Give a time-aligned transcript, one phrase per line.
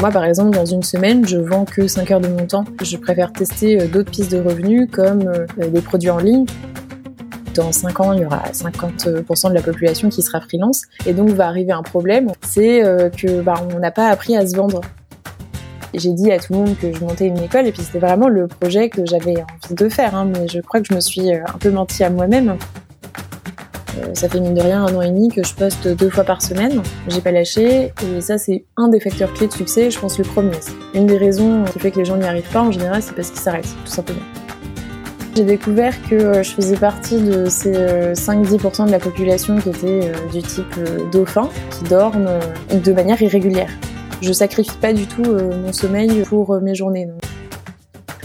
[0.00, 2.64] Moi, par exemple, dans une semaine, je vends que 5 heures de mon temps.
[2.82, 6.46] Je préfère tester euh, d'autres pistes de revenus comme euh, des produits en ligne.
[7.54, 10.84] Dans 5 ans, il y aura 50% de la population qui sera freelance.
[11.04, 14.46] Et donc, va arriver un problème, c'est euh, que bah, on n'a pas appris à
[14.46, 14.80] se vendre.
[15.92, 18.28] J'ai dit à tout le monde que je montais une école et puis c'était vraiment
[18.28, 20.14] le projet que j'avais envie de faire.
[20.14, 22.56] Hein, mais je crois que je me suis un peu menti à moi-même.
[23.98, 26.24] Euh, ça fait mine de rien un an et demi que je poste deux fois
[26.24, 26.82] par semaine.
[27.08, 30.24] J'ai pas lâché et ça c'est un des facteurs clés de succès, je pense le
[30.24, 30.56] premier.
[30.94, 33.30] Une des raisons qui fait que les gens n'y arrivent pas en général, c'est parce
[33.30, 34.20] qu'ils s'arrêtent, tout simplement.
[35.36, 39.70] J'ai découvert que euh, je faisais partie de ces 5-10% euh, de la population qui
[39.70, 40.78] était du type
[41.12, 42.30] dauphin, qui dorment
[42.72, 43.70] de manière irrégulière.
[44.22, 47.08] Je sacrifie pas du tout mon sommeil pour mes journées.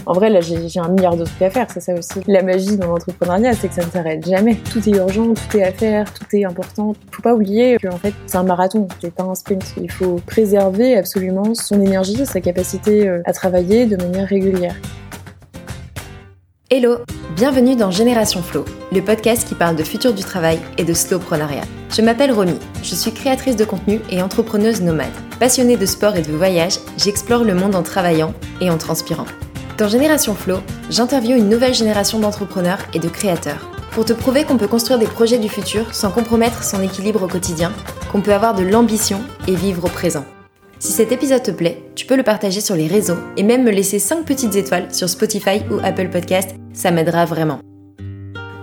[0.08, 2.20] En vrai, là, j'ai un milliard de trucs à faire, c'est ça aussi.
[2.28, 4.54] La magie dans l'entrepreneuriat, c'est que ça ne s'arrête jamais.
[4.54, 6.92] Tout est urgent, tout est à faire, tout est important.
[7.10, 9.74] Faut pas oublier que, fait, c'est un marathon, c'est pas un sprint.
[9.82, 14.76] Il faut préserver absolument son énergie, sa capacité euh, à travailler de manière régulière.
[16.70, 16.98] Hello,
[17.34, 21.64] bienvenue dans Génération Flow, le podcast qui parle de futur du travail et de slowpreneuriat.
[21.90, 25.10] Je m'appelle Romy, je suis créatrice de contenu et entrepreneuse nomade.
[25.40, 29.26] Passionnée de sport et de voyage, j'explore le monde en travaillant et en transpirant.
[29.78, 34.56] Dans Génération Flow, j'interviewe une nouvelle génération d'entrepreneurs et de créateurs pour te prouver qu'on
[34.56, 37.72] peut construire des projets du futur sans compromettre son équilibre au quotidien,
[38.10, 40.24] qu'on peut avoir de l'ambition et vivre au présent.
[40.78, 43.70] Si cet épisode te plaît, tu peux le partager sur les réseaux et même me
[43.70, 47.60] laisser 5 petites étoiles sur Spotify ou Apple Podcast, ça m'aidera vraiment.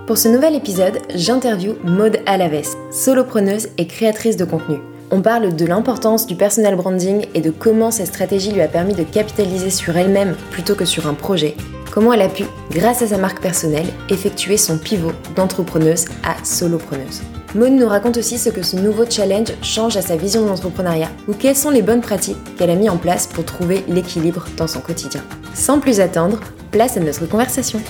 [0.08, 4.78] Pour ce nouvel épisode, j'interviewe Maude Alaves, solopreneuse et créatrice de contenu.
[5.10, 8.94] On parle de l'importance du personal branding et de comment cette stratégie lui a permis
[8.94, 11.54] de capitaliser sur elle-même plutôt que sur un projet.
[11.92, 17.22] Comment elle a pu, grâce à sa marque personnelle, effectuer son pivot d'entrepreneuse à solopreneuse.
[17.54, 21.10] Maud nous raconte aussi ce que ce nouveau challenge change à sa vision de l'entrepreneuriat
[21.28, 24.66] ou quelles sont les bonnes pratiques qu'elle a mis en place pour trouver l'équilibre dans
[24.66, 25.22] son quotidien.
[25.54, 26.40] Sans plus attendre,
[26.72, 27.80] place à notre conversation.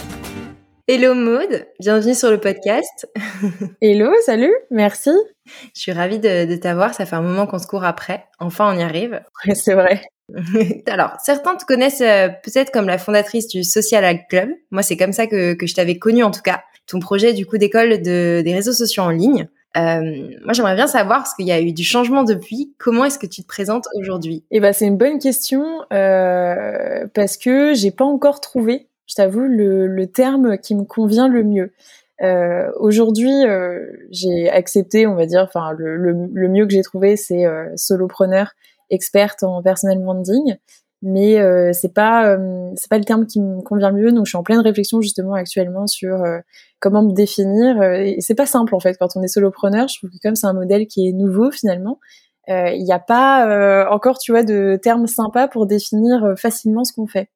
[0.86, 3.08] Hello Maud, bienvenue sur le podcast.
[3.80, 5.12] Hello, salut, merci.
[5.74, 8.26] Je suis ravie de, t'avoir, ça fait un moment qu'on se court après.
[8.38, 9.22] Enfin, on y arrive.
[9.54, 10.02] c'est vrai.
[10.86, 14.48] Alors, certains te connaissent euh, peut-être comme la fondatrice du Social Ag Club.
[14.70, 16.62] Moi, c'est comme ça que, je t'avais connue en tout cas.
[16.86, 19.48] Ton projet du coup d'école de, des réseaux sociaux en ligne.
[19.76, 23.18] Euh, moi, j'aimerais bien savoir, parce qu'il y a eu du changement depuis, comment est-ce
[23.18, 24.44] que tu te présentes aujourd'hui?
[24.50, 29.40] Eh ben, c'est une bonne question, euh, parce que j'ai pas encore trouvé je t'avoue,
[29.40, 31.72] le, terme qui me convient le mieux.
[32.22, 33.80] Euh, Aujourd'hui, euh,
[34.10, 38.52] j'ai accepté, on va dire, enfin le, le, mieux que j'ai trouvé, c'est euh, solopreneur,
[38.90, 40.56] experte en personal branding,
[41.02, 44.12] mais euh, c'est pas euh, c'est pas le terme qui me convient le mieux.
[44.12, 46.38] Donc, je suis en pleine réflexion justement actuellement sur euh,
[46.80, 47.82] comment me définir.
[47.82, 49.88] Et c'est pas simple en fait quand on est solopreneur.
[49.88, 51.98] Je trouve que comme c'est un modèle qui est nouveau finalement,
[52.48, 57.06] il n'y a pas encore, tu vois, de termes sympas pour définir facilement ce qu'on
[57.06, 57.30] fait.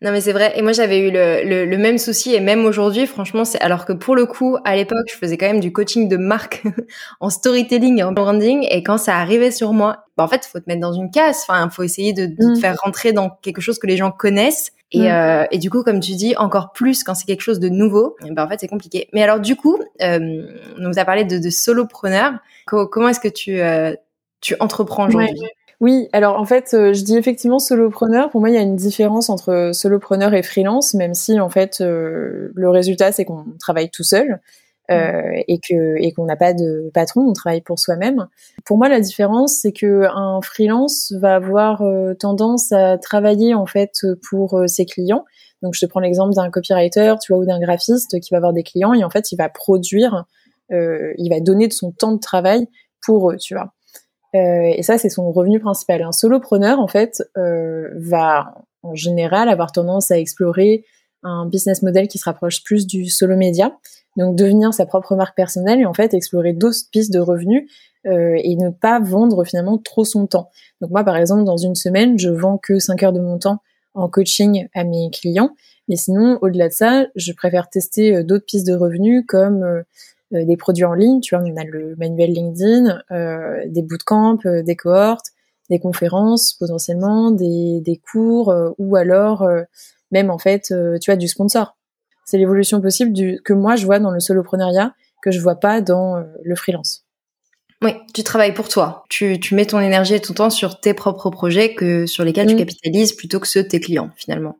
[0.00, 0.52] Non mais c'est vrai.
[0.56, 3.92] Et moi j'avais eu le, le, même souci et même aujourd'hui, franchement, c'est alors que
[3.92, 6.62] pour le coup, à l'époque, je faisais quand même du coaching de marque
[7.20, 8.64] en storytelling et en branding.
[8.70, 11.38] Et quand ça arrivait sur moi, bah, en fait, faut te mettre dans une case.
[11.48, 12.60] Enfin, faut essayer de, de te mm.
[12.60, 14.72] faire rentrer dans quelque chose que les gens connaissent.
[14.92, 15.06] Et, mm.
[15.06, 18.16] euh, et, du coup, comme tu dis, encore plus quand c'est quelque chose de nouveau,
[18.22, 19.08] ben en fait, c'est compliqué.
[19.12, 20.46] Mais alors, du coup, euh,
[20.78, 22.34] on nous a parlé de, de solopreneur.
[22.66, 23.94] comment est-ce que tu, euh,
[24.40, 25.40] tu entreprends aujourd'hui?
[25.80, 28.30] Oui, alors en fait, euh, je dis effectivement solopreneur.
[28.30, 31.80] Pour moi, il y a une différence entre solopreneur et freelance, même si en fait
[31.80, 34.40] euh, le résultat c'est qu'on travaille tout seul
[34.90, 35.42] euh, mm.
[35.46, 38.26] et que et qu'on n'a pas de patron, on travaille pour soi-même.
[38.64, 41.84] Pour moi, la différence c'est que un freelance va avoir
[42.18, 45.24] tendance à travailler en fait pour ses clients.
[45.62, 48.52] Donc, je te prends l'exemple d'un copywriter, tu vois, ou d'un graphiste qui va avoir
[48.52, 50.24] des clients et en fait, il va produire,
[50.70, 52.66] il va donner de son temps de travail
[53.00, 53.72] pour eux, tu vois.
[54.34, 56.02] Euh, et ça, c'est son revenu principal.
[56.02, 60.84] Un solopreneur, en fait, euh, va en général avoir tendance à explorer
[61.22, 63.76] un business model qui se rapproche plus du solo média,
[64.16, 67.68] donc devenir sa propre marque personnelle et en fait explorer d'autres pistes de revenus
[68.06, 70.50] euh, et ne pas vendre finalement trop son temps.
[70.80, 73.58] Donc moi, par exemple, dans une semaine, je vends que 5 heures de mon temps
[73.94, 75.50] en coaching à mes clients,
[75.88, 79.82] mais sinon, au-delà de ça, je préfère tester euh, d'autres pistes de revenus comme
[80.30, 84.62] des produits en ligne, tu vois, on a le manuel LinkedIn, euh, des bootcamps, euh,
[84.62, 85.30] des cohortes,
[85.70, 89.46] des conférences potentiellement, des, des cours ou alors
[90.10, 91.76] même en fait, tu vois, du sponsor.
[92.24, 95.82] C'est l'évolution possible du, que moi je vois dans le soloprenariat que je vois pas
[95.82, 97.04] dans le freelance.
[97.82, 99.04] Oui, tu travailles pour toi.
[99.10, 102.48] Tu, tu mets ton énergie et ton temps sur tes propres projets que sur lesquels
[102.48, 102.58] tu mmh.
[102.58, 104.56] capitalises plutôt que ceux de tes clients finalement.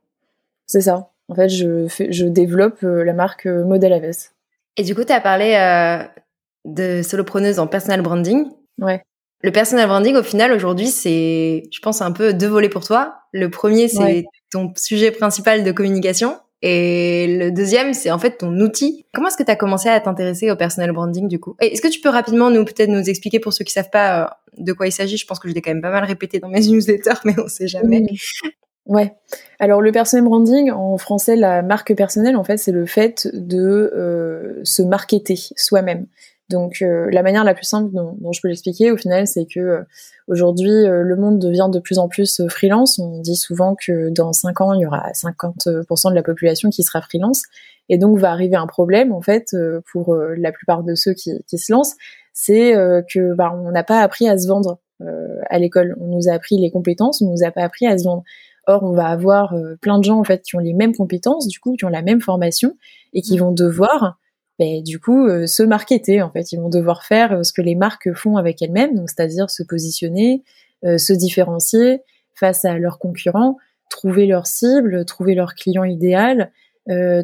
[0.66, 1.08] C'est ça.
[1.28, 4.28] En fait, je, fais, je développe la marque Model Aves.
[4.78, 6.02] Et du coup, tu as parlé euh,
[6.64, 8.46] de solopreneuse en personal branding.
[8.80, 9.02] Ouais.
[9.42, 13.16] Le personal branding, au final, aujourd'hui, c'est, je pense, un peu deux volets pour toi.
[13.32, 16.36] Le premier, c'est ton sujet principal de communication.
[16.60, 19.06] Et le deuxième, c'est en fait ton outil.
[19.12, 21.54] Comment est-ce que tu as commencé à t'intéresser au personal branding du coup?
[21.60, 24.28] Est-ce que tu peux rapidement nous peut-être nous expliquer pour ceux qui savent pas euh,
[24.56, 25.16] de quoi il s'agit?
[25.16, 27.46] Je pense que je l'ai quand même pas mal répété dans mes newsletters, mais on
[27.46, 28.04] sait jamais.
[28.88, 29.14] Ouais.
[29.60, 33.92] Alors le personal branding, en français, la marque personnelle, en fait, c'est le fait de
[33.94, 36.06] euh, se marketer soi-même.
[36.48, 39.60] Donc euh, la manière la plus simple dont, je peux l'expliquer au final, c'est que
[39.60, 39.82] euh,
[40.28, 42.98] aujourd'hui euh, le monde devient de plus en plus freelance.
[42.98, 46.82] On dit souvent que dans 5 ans, il y aura 50% de la population qui
[46.82, 47.42] sera freelance.
[47.90, 49.56] Et donc va arriver un problème en fait
[49.90, 51.94] pour la plupart de ceux qui, qui se lancent,
[52.34, 52.74] c'est
[53.10, 55.96] que bah, on n'a pas appris à se vendre à l'école.
[55.98, 58.24] On nous a appris les compétences, on nous a pas appris à se vendre.
[58.68, 61.58] Or, on va avoir plein de gens en fait qui ont les mêmes compétences, du
[61.58, 62.76] coup, qui ont la même formation
[63.14, 63.40] et qui mmh.
[63.40, 64.18] vont devoir
[64.58, 66.52] ben, du coup euh, se marketer en fait.
[66.52, 69.62] Ils vont devoir faire euh, ce que les marques font avec elles-mêmes, donc c'est-à-dire se
[69.62, 70.42] positionner,
[70.84, 72.00] euh, se différencier
[72.34, 73.56] face à leurs concurrents,
[73.88, 76.52] trouver leur cible, trouver leur client idéal,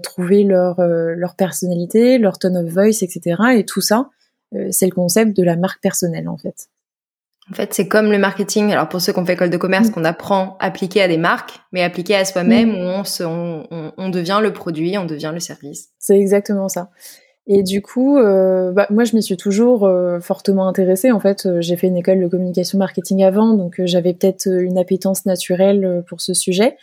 [0.03, 3.37] trouver leur leur personnalité, leur tone of voice, etc.
[3.57, 4.11] Et tout ça,
[4.71, 6.69] c'est le concept de la marque personnelle en fait.
[7.51, 8.73] En fait, c'est comme le marketing.
[8.73, 9.93] Alors pour ceux qui ont fait école de commerce, mm.
[9.93, 12.77] qu'on apprend appliqué à des marques, mais appliqué à soi-même, mm.
[12.77, 15.91] où on, se, on, on, devient le produit, on devient le service.
[15.99, 16.91] C'est exactement ça.
[17.47, 21.13] Et du coup, euh, bah, moi, je m'y suis toujours euh, fortement intéressée.
[21.13, 24.79] En fait, euh, j'ai fait une école de communication marketing avant, donc j'avais peut-être une
[24.79, 26.77] appétence naturelle pour ce sujet.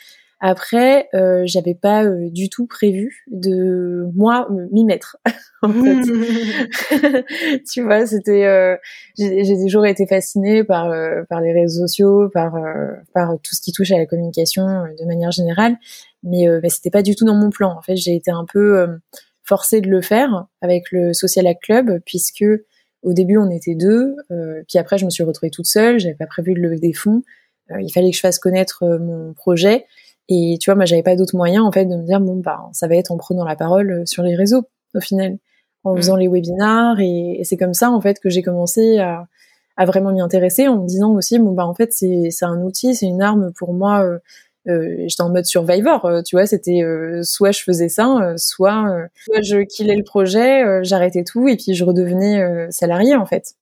[0.43, 1.07] Après,
[1.45, 5.17] j'avais pas du tout prévu de moi m'y mettre.
[5.61, 7.23] en fait,
[7.71, 8.77] tu vois, c'était,
[9.17, 10.91] j'ai toujours été fascinée par
[11.29, 12.53] par les réseaux sociaux, par
[13.13, 15.77] par tout ce qui touche à la communication de manière générale,
[16.23, 17.77] mais, mais c'était pas du tout dans mon plan.
[17.77, 18.87] En fait, j'ai été un peu
[19.43, 22.45] forcé de le faire avec le Social Act Club, puisque
[23.03, 26.15] au début on était deux, euh, puis après je me suis retrouvée toute seule, j'avais
[26.15, 27.23] pas prévu de lever des fonds,
[27.71, 29.85] euh, il fallait que je fasse connaître euh, mon projet,
[30.31, 32.69] et tu vois, moi j'avais pas d'autre moyen en fait de me dire bon bah
[32.73, 34.63] ça va être en prenant la parole sur les réseaux
[34.95, 35.37] au final,
[35.83, 35.97] en mmh.
[35.97, 39.27] faisant les webinars, et, c'est comme ça en fait que j'ai commencé à,
[39.77, 42.61] à vraiment m'y intéresser en me disant aussi bon bah en fait c'est c'est un
[42.61, 44.05] outil, c'est une arme pour moi
[44.67, 49.07] euh, j'étais en mode survivor, euh, tu vois, c'était euh, soit je faisais ça, soit,
[49.15, 53.55] soit je killais le projet, j'arrêtais tout et puis je redevenais salarié en fait.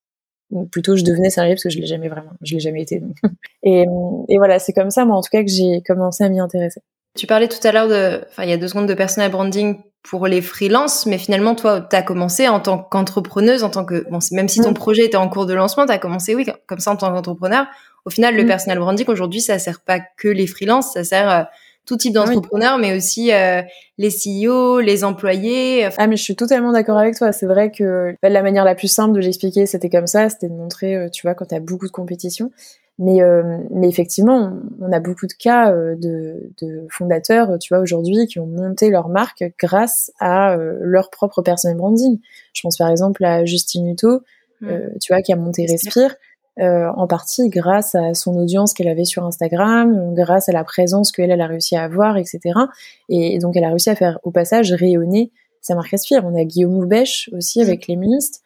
[0.52, 3.02] Ou plutôt je devenais salarié parce que je l'ai jamais vraiment, je l'ai jamais été.
[3.64, 3.86] et,
[4.30, 6.82] et voilà, c'est comme ça, moi en tout cas que j'ai commencé à m'y intéresser.
[7.16, 9.78] Tu parlais tout à l'heure de, enfin il y a deux secondes de personal branding
[10.04, 14.10] pour les freelances, mais finalement toi tu as commencé en tant qu'entrepreneuse, en tant que
[14.10, 14.76] bon même si ton mm.
[14.76, 17.68] projet était en cours de lancement, tu as commencé oui comme ça en tant qu'entrepreneur
[18.06, 18.48] au final, le mm.
[18.48, 21.44] personal branding aujourd'hui, ça sert pas que les freelances, ça sert euh,
[21.90, 23.64] tout type ah d'entrepreneurs, mais aussi euh,
[23.98, 25.90] les CEO, les employés.
[25.98, 27.32] Ah mais je suis totalement d'accord avec toi.
[27.32, 30.50] C'est vrai que bah, la manière la plus simple de l'expliquer, c'était comme ça, c'était
[30.50, 32.52] de montrer, euh, tu vois, quand tu as beaucoup de compétition.
[33.02, 33.20] Mais,
[33.72, 34.52] mais effectivement,
[34.82, 39.08] on a beaucoup de cas de, de, fondateurs, tu vois, aujourd'hui, qui ont monté leur
[39.08, 42.20] marque grâce à leur propre personal branding.
[42.52, 44.20] Je pense par exemple à Justine Hutto,
[44.60, 44.68] mm.
[45.00, 46.14] tu vois, qui a monté Respire.
[46.60, 51.14] Euh, en partie grâce à son audience qu'elle avait sur Instagram, grâce à la présence
[51.14, 52.40] qu'elle elle a réussi à avoir, etc.
[53.08, 55.32] Et, donc elle a réussi à faire au passage rayonner
[55.62, 56.26] sa marque Aspire.
[56.26, 58.40] On a Guillaume Moubèche aussi avec les ministres,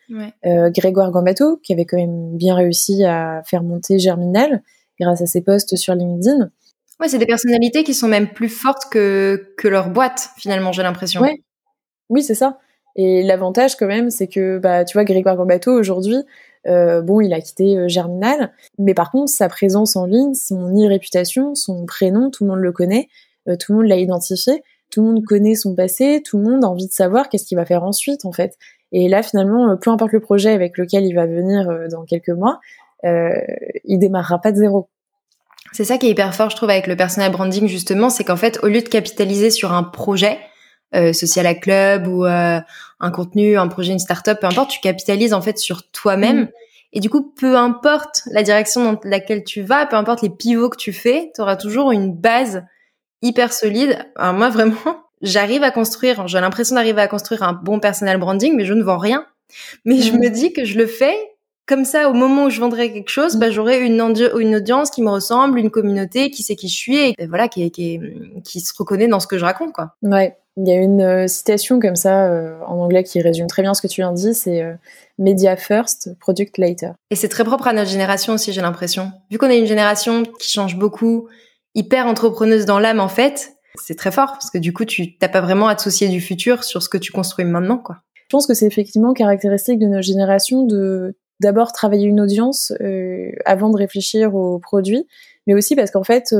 [0.45, 4.61] euh, Grégoire Gambato qui avait quand même bien réussi à faire monter Germinal
[4.99, 6.51] grâce à ses posts sur LinkedIn.
[6.99, 10.83] Ouais, c'est des personnalités qui sont même plus fortes que, que leur boîte, finalement, j'ai
[10.83, 11.21] l'impression.
[11.21, 11.41] Ouais.
[12.09, 12.59] Oui, c'est ça.
[12.95, 16.17] Et l'avantage, quand même, c'est que, bah, tu vois, Grégoire Gambato, aujourd'hui,
[16.67, 20.69] euh, bon, il a quitté euh, Germinal, mais par contre, sa présence en ligne, son
[20.69, 23.09] e-réputation, son prénom, tout le monde le connaît,
[23.47, 26.63] euh, tout le monde l'a identifié, tout le monde connaît son passé, tout le monde
[26.63, 28.57] a envie de savoir qu'est-ce qu'il va faire ensuite, en fait.
[28.91, 32.59] Et là, finalement, peu importe le projet avec lequel il va venir dans quelques mois,
[33.03, 34.87] il démarrera pas de zéro.
[35.71, 38.35] C'est ça qui est hyper fort, je trouve, avec le personal branding, justement, c'est qu'en
[38.35, 40.52] fait, au lieu de capitaliser sur un projet, euh,
[41.13, 42.59] social à club ou euh,
[42.99, 46.41] un contenu, un projet, une startup, peu importe, tu capitalises en fait sur toi-même.
[46.41, 46.49] Mm.
[46.93, 50.69] Et du coup, peu importe la direction dans laquelle tu vas, peu importe les pivots
[50.69, 52.63] que tu fais, tu auras toujours une base
[53.21, 53.97] hyper solide.
[54.15, 54.75] Alors moi, vraiment,
[55.21, 58.83] j'arrive à construire, j'ai l'impression d'arriver à construire un bon personal branding, mais je ne
[58.83, 59.25] vends rien.
[59.85, 60.19] Mais je mm.
[60.19, 61.15] me dis que je le fais
[61.65, 64.01] comme ça, au moment où je vendrai quelque chose, bah, j'aurai une,
[64.37, 67.71] une audience qui me ressemble, une communauté qui sait qui je suis et voilà, qui,
[67.71, 67.99] qui,
[68.43, 69.95] qui se reconnaît dans ce que je raconte, quoi.
[70.01, 70.35] Ouais.
[70.55, 73.73] Il y a une euh, citation comme ça euh, en anglais qui résume très bien
[73.73, 74.73] ce que tu viens de dire, c'est euh,
[75.17, 76.91] Media first, product later.
[77.09, 79.11] Et c'est très propre à notre génération aussi, j'ai l'impression.
[79.31, 81.27] Vu qu'on est une génération qui change beaucoup,
[81.73, 85.27] hyper entrepreneuse dans l'âme en fait, c'est très fort parce que du coup, tu t'as
[85.27, 87.97] pas vraiment à te soucier du futur sur ce que tu construis maintenant, quoi.
[88.15, 92.71] Je pense que c'est effectivement caractéristique de notre génération de d'abord travailler une audience
[93.45, 95.07] avant de réfléchir au produit,
[95.47, 96.33] mais aussi parce qu'en fait,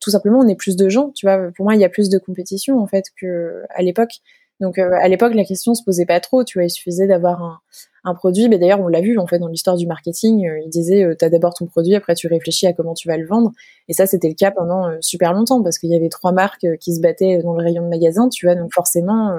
[0.00, 1.10] tout simplement, on est plus de gens.
[1.14, 4.20] Tu vois, pour moi, il y a plus de compétition en fait que à l'époque.
[4.60, 6.44] Donc à l'époque, la question se posait pas trop.
[6.44, 7.60] Tu vois, il suffisait d'avoir un,
[8.04, 8.48] un produit.
[8.48, 10.46] Mais d'ailleurs, on l'a vu en fait dans l'histoire du marketing.
[10.46, 13.16] Euh, il disait, euh, as d'abord ton produit, après tu réfléchis à comment tu vas
[13.16, 13.52] le vendre.
[13.88, 16.66] Et ça, c'était le cas pendant euh, super longtemps parce qu'il y avait trois marques
[16.80, 18.28] qui se battaient dans le rayon de magasin.
[18.28, 19.36] Tu vois, donc forcément,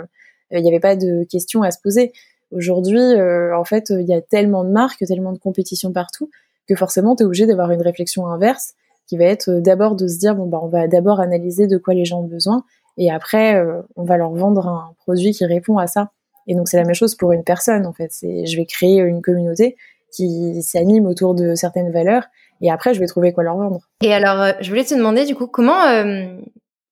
[0.51, 2.11] il n'y avait pas de questions à se poser.
[2.51, 6.29] Aujourd'hui, en fait, il y a tellement de marques, tellement de compétition partout
[6.67, 8.73] que forcément, tu es obligé d'avoir une réflexion inverse
[9.07, 11.93] qui va être d'abord de se dire bon bah on va d'abord analyser de quoi
[11.93, 12.63] les gens ont besoin
[12.97, 13.61] et après
[13.97, 16.11] on va leur vendre un produit qui répond à ça.
[16.47, 18.07] Et donc c'est la même chose pour une personne en fait.
[18.11, 19.75] C'est je vais créer une communauté
[20.11, 22.23] qui s'anime autour de certaines valeurs
[22.61, 23.81] et après je vais trouver quoi leur vendre.
[24.01, 26.37] Et alors euh, je voulais te demander du coup comment euh,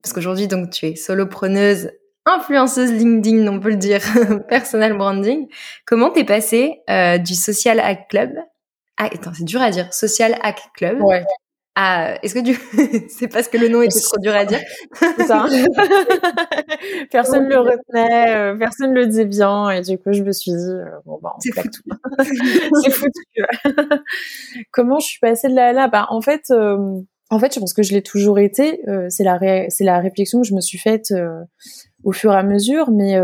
[0.02, 1.92] parce qu'aujourd'hui donc tu es solopreneuse,
[2.26, 4.02] influenceuse LinkedIn, on peut le dire,
[4.50, 5.48] personal branding.
[5.86, 8.32] Comment t'es passée euh, du social hack club
[9.00, 9.92] ah, attends, c'est dur à dire.
[9.94, 11.02] Social Hack Club.
[11.02, 11.24] Ouais.
[11.82, 14.60] Ah, est-ce que tu c'est parce que le nom était trop dur à dire?
[15.26, 15.46] Ça.
[17.12, 20.52] personne ne le retenait, euh, personne le disait bien et du coup je me suis
[20.52, 21.82] dit euh, bon bah c'est foutu.
[22.84, 23.24] c'est foutu.
[24.72, 25.88] Comment je suis passée de là à là?
[25.88, 29.40] Bah en fait euh, en fait je pense que je l'ai toujours été, c'est la
[29.70, 31.14] c'est la réflexion que je me suis faite
[32.04, 33.18] au fur et à mesure mais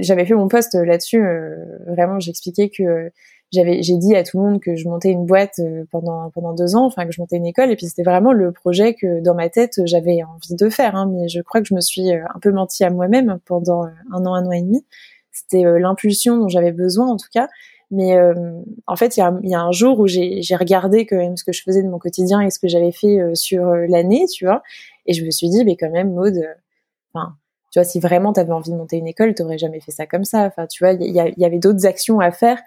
[0.00, 1.26] j'avais fait mon poste là-dessus
[1.88, 3.10] vraiment j'expliquais que
[3.54, 6.52] j'avais j'ai dit à tout le monde que je montais une boîte euh, pendant pendant
[6.52, 9.20] deux ans, enfin que je montais une école, et puis c'était vraiment le projet que
[9.20, 10.96] dans ma tête j'avais envie de faire.
[10.96, 13.84] Hein, mais je crois que je me suis euh, un peu menti à moi-même pendant
[13.84, 14.84] euh, un an, un an et demi.
[15.32, 17.48] C'était l'impulsion dont j'avais besoin en tout cas.
[17.90, 18.16] Mais
[18.86, 21.62] en fait, il y a, un jour où j'ai regardé quand même ce que je
[21.62, 24.62] faisais de mon quotidien et ce que j'avais fait sur l'année, tu vois,
[25.06, 26.40] et je me suis dit, mais quand même, Maude,
[27.12, 27.36] enfin,
[27.74, 30.06] tu vois, si vraiment tu avais envie de monter une école, t'aurais jamais fait ça
[30.06, 30.42] comme ça.
[30.44, 32.62] Enfin, tu vois, il y, avait d'autres actions à faire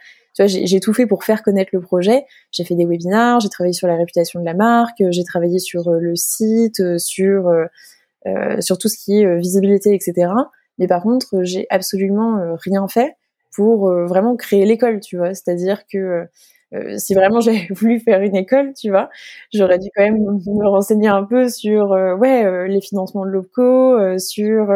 [0.45, 2.25] j'ai tout fait pour faire connaître le projet.
[2.51, 5.87] J'ai fait des webinars, j'ai travaillé sur la réputation de la marque, j'ai travaillé sur
[5.87, 10.31] euh, le site, euh, sur euh, sur tout ce qui est visibilité, etc.
[10.79, 13.15] Mais par contre, j'ai absolument rien fait
[13.55, 15.33] pour vraiment créer l'école, tu vois.
[15.33, 16.25] C'est-à-dire que
[16.97, 19.09] si vraiment j'avais voulu faire une école, tu vois,
[19.53, 24.73] j'aurais dû quand même me renseigner un peu sur ouais les financements de locaux, sur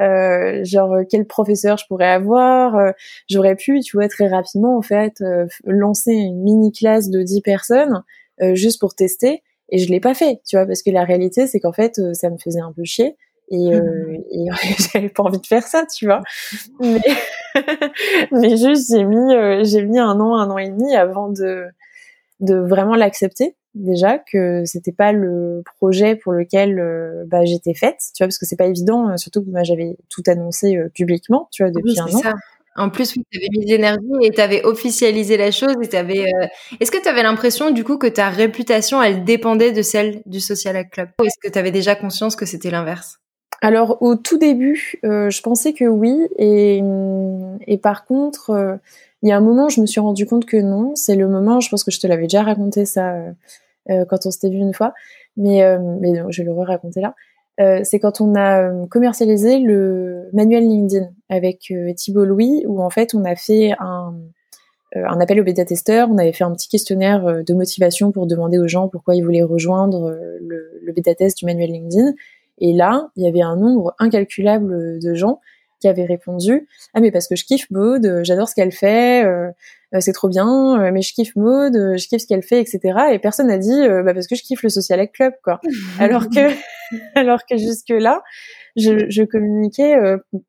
[0.00, 2.76] euh, genre euh, quel professeur je pourrais avoir.
[2.76, 2.92] Euh,
[3.28, 5.22] j'aurais pu, tu vois, très rapidement en fait
[5.64, 8.02] lancer une mini classe de 10 personnes
[8.54, 9.42] juste pour tester.
[9.68, 12.30] Et je l'ai pas fait, tu vois, parce que la réalité c'est qu'en fait ça
[12.30, 13.16] me faisait un peu chier
[13.50, 13.68] et,
[14.30, 14.46] et
[14.92, 16.22] j'avais pas envie de faire ça, tu vois.
[16.80, 17.00] Mais,
[18.30, 21.66] mais juste j'ai mis j'ai mis un an, un an et demi avant de
[22.40, 27.98] de vraiment l'accepter déjà que c'était pas le projet pour lequel euh, bah, j'étais faite,
[28.14, 30.88] tu vois, parce que c'est pas évident, euh, surtout que moi j'avais tout annoncé euh,
[30.88, 32.18] publiquement, tu vois, depuis un an.
[32.18, 32.34] Ça.
[32.74, 35.88] En plus, oui, tu avais mis de l'énergie et tu avais officialisé la chose et
[35.88, 36.32] t'avais.
[36.80, 40.40] Est-ce que tu avais l'impression du coup que ta réputation, elle dépendait de celle du
[40.40, 43.18] Social Club Ou est-ce que tu avais déjà conscience que c'était l'inverse?
[43.60, 46.82] Alors au tout début, je pensais que oui, et,
[47.66, 48.80] et par contre,
[49.22, 50.96] il y a un moment, je me suis rendu compte que non.
[50.96, 53.30] C'est le moment, je pense que je te l'avais déjà raconté ça euh,
[53.88, 54.92] quand on s'était vu une fois,
[55.36, 57.14] mais, euh, mais je vais le re-raconter là.
[57.60, 63.14] Euh, c'est quand on a commercialisé le manuel LinkedIn avec Thibault Louis, où en fait
[63.14, 64.14] on a fait un,
[64.94, 68.88] appel aux bêta-testeurs, on avait fait un petit questionnaire de motivation pour demander aux gens
[68.88, 72.12] pourquoi ils voulaient rejoindre le, bêta-test du manuel LinkedIn.
[72.58, 75.40] Et là, il y avait un nombre incalculable de gens
[75.82, 79.50] qui avaient répondu ah mais parce que je kiffe Maude, j'adore ce qu'elle fait, euh,
[80.00, 82.80] c'est trop bien, euh, mais je kiffe mode, euh, je kiffe ce qu'elle fait, etc.
[83.12, 85.60] Et personne n'a dit bah parce que je kiffe le social club, quoi.
[85.98, 86.50] alors que
[87.14, 88.22] alors que jusque là,
[88.76, 89.94] je, je communiquais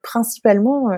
[0.02, 0.90] principalement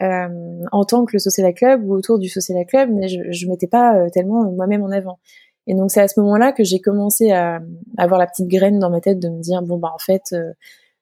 [0.00, 3.66] en tant que le social club ou autour du social club, mais je, je mettais
[3.66, 5.18] pas tellement moi-même en avant.
[5.66, 7.60] Et donc c'est à ce moment-là que j'ai commencé à,
[7.98, 10.34] avoir la petite graine dans ma tête de me dire bon bah en fait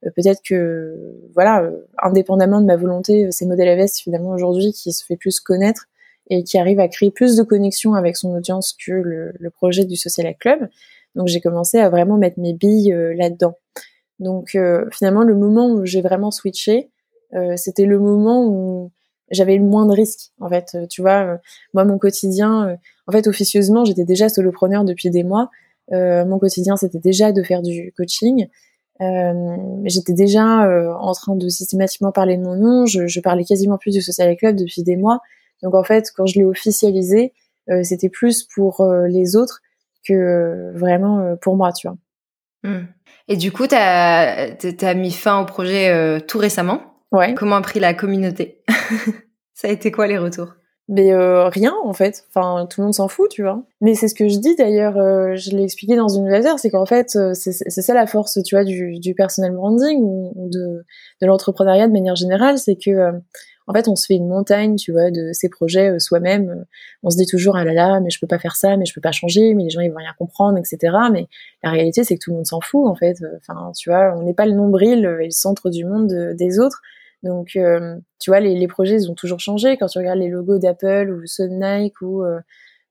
[0.01, 1.71] peut-être que voilà
[2.03, 5.89] indépendamment de ma volonté c'est modèle Avest finalement aujourd'hui qui se fait plus connaître
[6.29, 9.85] et qui arrive à créer plus de connexions avec son audience que le, le projet
[9.85, 10.69] du Social Club.
[11.17, 13.55] Donc j'ai commencé à vraiment mettre mes billes euh, là-dedans.
[14.21, 16.91] Donc euh, finalement le moment où j'ai vraiment switché,
[17.35, 18.93] euh, c'était le moment où
[19.31, 20.77] j'avais le moins de risques en fait.
[20.89, 21.39] tu vois,
[21.75, 22.79] moi mon quotidien,
[23.09, 25.51] en fait officieusement j'étais déjà solopreneur depuis des mois.
[25.91, 28.47] mon quotidien c'était déjà de faire du coaching.
[29.01, 30.69] j'étais déjà
[31.01, 32.87] en train de systématiquement parler de mon nom.
[32.87, 35.19] Je, je parlais quasiment plus du Social Club depuis des mois.
[35.63, 37.33] Donc en fait, quand je l'ai officialisé,
[37.71, 39.61] euh, c'était plus pour euh, les autres
[40.07, 41.97] que euh, vraiment pour moi, tu vois.
[42.63, 42.87] Mmh.
[43.29, 46.81] Et du coup, tu as, as, mis fin au projet tout récemment?
[47.13, 47.35] Ouais.
[47.35, 48.63] Comment a pris la communauté?
[49.55, 50.55] Ça a été quoi les retours?
[50.89, 52.25] Mais euh, rien en fait.
[52.29, 53.65] Enfin, tout le monde s'en fout, tu vois.
[53.81, 54.97] Mais c'est ce que je dis d'ailleurs.
[54.97, 58.55] Euh, je l'ai expliqué dans une newsletter, c'est qu'en fait, c'est ça la force, tu
[58.55, 60.85] vois, du, du personal branding ou, de,
[61.21, 63.11] de l'entrepreneuriat de manière générale, c'est que
[63.67, 66.65] en fait, on se fait une montagne, tu vois, de ces projets soi-même.
[67.03, 68.95] On se dit toujours ah là là, mais je peux pas faire ça, mais je
[68.95, 70.97] peux pas changer, mais les gens ils vont rien comprendre, etc.
[71.13, 71.27] Mais
[71.63, 73.17] la réalité, c'est que tout le monde s'en fout en fait.
[73.39, 76.81] Enfin, tu vois, on n'est pas le nombril et le centre du monde des autres.
[77.27, 79.77] Donc, euh, tu vois, les, projets, ils ont toujours changé.
[79.77, 82.39] Quand tu regardes les logos d'Apple ou ceux de Nike ou euh,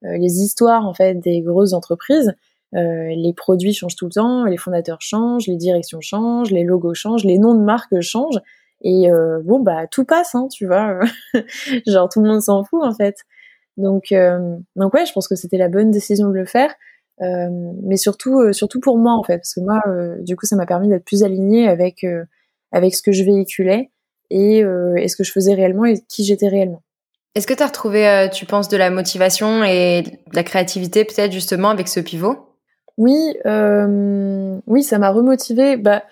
[0.03, 2.33] euh, les histoires, en fait, des grosses entreprises,
[2.73, 7.23] les produits changent tout le temps, les fondateurs changent, les directions changent, les logos changent,
[7.23, 8.41] les noms de marques changent.
[8.81, 9.07] Et
[9.43, 10.99] bon, bah, tout passe, hein, tu vois.
[11.87, 13.15] Genre, tout le monde s'en fout, en fait.
[13.77, 14.13] Donc,
[14.75, 16.73] donc ouais, je pense que c'était la bonne décision de le faire.
[17.19, 19.37] mais surtout, surtout pour moi, en fait.
[19.37, 19.81] Parce que moi,
[20.19, 22.05] du coup, ça m'a permis d'être plus alignée avec,
[22.71, 23.89] avec ce que je véhiculais
[24.29, 26.81] et, euh, ce que je faisais réellement et qui j'étais réellement.
[27.35, 31.03] Est-ce que tu as retrouvé, euh, tu penses, de la motivation et de la créativité
[31.03, 32.37] peut-être justement avec ce pivot?
[32.97, 35.75] Oui, euh, oui, ça m'a remotivé.
[35.75, 36.03] Bah,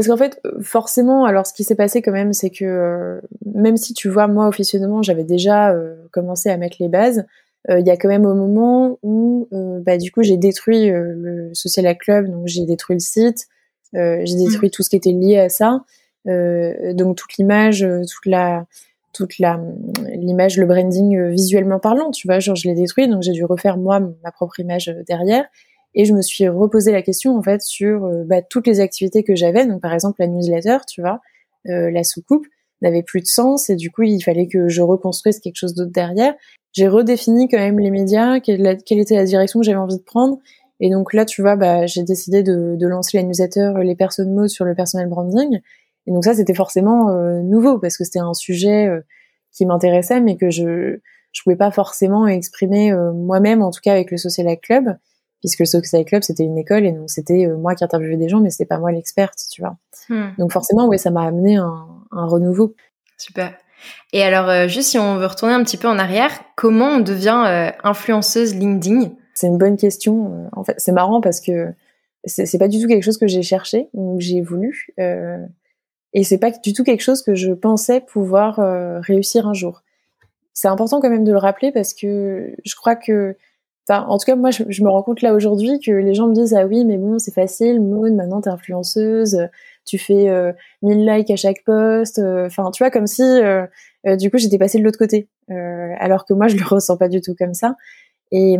[0.00, 3.76] parce qu'en fait, forcément, alors ce qui s'est passé quand même, c'est que euh, même
[3.76, 5.74] si tu vois, moi officiellement, j'avais déjà
[6.12, 7.24] commencé à mettre les bases,
[7.68, 11.96] il y a quand même au moment où, bah, du coup, j'ai détruit le Social
[11.98, 13.46] Club, donc j'ai détruit le site,
[13.92, 14.70] j'ai détruit mmh.
[14.70, 15.84] tout ce qui était lié à ça.
[16.28, 18.66] Euh, donc toute l'image, euh, toute la
[19.12, 19.60] toute la
[20.08, 23.44] l'image, le branding euh, visuellement parlant, tu vois, genre je l'ai détruit, donc j'ai dû
[23.44, 25.46] refaire moi ma propre image derrière.
[25.94, 29.34] Et je me suis reposé la question en fait sur bah, toutes les activités que
[29.34, 31.20] j'avais, donc par exemple la newsletter, tu vois,
[31.64, 32.46] la soucoupe
[32.80, 35.90] n'avait plus de sens et du coup il fallait que je reconstruise quelque chose d'autre
[35.92, 36.34] derrière.
[36.72, 40.38] J'ai redéfini quand même les médias, quelle, était la direction que j'avais envie de prendre.
[40.78, 44.32] Et donc là, tu vois, bah, j'ai décidé de, de lancer la newsletter Les personnes
[44.32, 45.60] mots sur le personal branding.
[46.06, 49.00] Et donc ça, c'était forcément euh, nouveau parce que c'était un sujet euh,
[49.52, 50.98] qui m'intéressait, mais que je
[51.32, 54.96] je pouvais pas forcément exprimer euh, moi-même, en tout cas avec le Social Club,
[55.40, 58.40] puisque le Social Club c'était une école et donc c'était moi qui interviewais des gens,
[58.40, 59.76] mais c'était pas moi l'experte, tu vois.
[60.08, 60.30] Hmm.
[60.38, 62.74] Donc forcément, ouais, ça m'a amené un, un, renouveau.
[63.18, 63.54] Super.
[64.12, 67.72] Et alors, juste si on veut retourner un petit peu en arrière, comment on devient
[67.82, 69.12] influenceuse LinkedIn?
[69.34, 70.50] C'est une bonne question.
[70.52, 71.72] En fait, c'est marrant parce que
[72.24, 74.88] c'est pas du tout quelque chose que j'ai cherché ou que j'ai voulu.
[74.98, 75.38] Euh,
[76.12, 79.82] et c'est pas du tout quelque chose que je pensais pouvoir euh, réussir un jour.
[80.52, 83.36] C'est important quand même de le rappeler parce que je crois que,
[83.90, 86.54] en tout cas, moi, je, me rends compte là aujourd'hui que les gens me disent
[86.54, 89.48] ah oui, mais bon, c'est facile, Maud, maintenant t'es influenceuse,
[89.86, 93.66] tu fais euh, 1000 likes à chaque post, euh, enfin, tu vois, comme si euh,
[94.16, 97.20] du coup j'étais passée de l'autre côté, alors que moi je le ressens pas du
[97.20, 97.74] tout comme ça.
[98.32, 98.56] Et,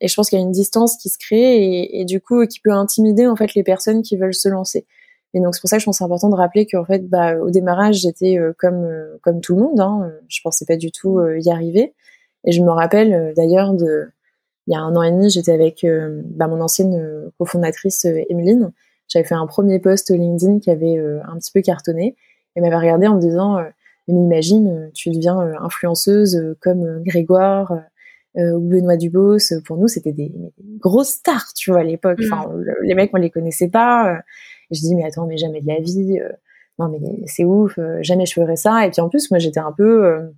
[0.00, 2.72] je pense qu'il y a une distance qui se crée et, du coup qui peut
[2.72, 4.86] intimider en fait les personnes qui veulent se lancer.
[5.34, 7.36] Et donc c'est pour ça que je pense c'est important de rappeler qu'en fait, bah,
[7.36, 9.80] au démarrage, j'étais euh, comme euh, comme tout le monde.
[9.80, 11.94] Hein, je pensais pas du tout euh, y arriver.
[12.44, 14.10] Et je me rappelle d'ailleurs de
[14.68, 15.84] il y a un an et demi, j'étais avec
[16.36, 18.70] bah, mon ancienne cofondatrice Emeline.
[19.08, 22.16] J'avais fait un premier post LinkedIn qui avait un petit peu cartonné.
[22.54, 23.56] Et m'avait regardé en me disant
[24.08, 27.80] mais imagine, tu deviens influenceuse comme Grégoire
[28.34, 29.38] ou Benoît Dubos.
[29.64, 30.32] Pour nous, c'était des,
[30.78, 32.18] grosses stars, tu vois, à l'époque.
[32.20, 32.32] Mmh.
[32.32, 32.50] Enfin,
[32.82, 34.20] les mecs, on les connaissait pas
[34.70, 36.30] je dis mais attends mais jamais de la vie, euh,
[36.78, 38.86] non mais c'est ouf, euh, jamais je ferais ça.
[38.86, 40.28] Et puis en plus moi j'étais un peu euh,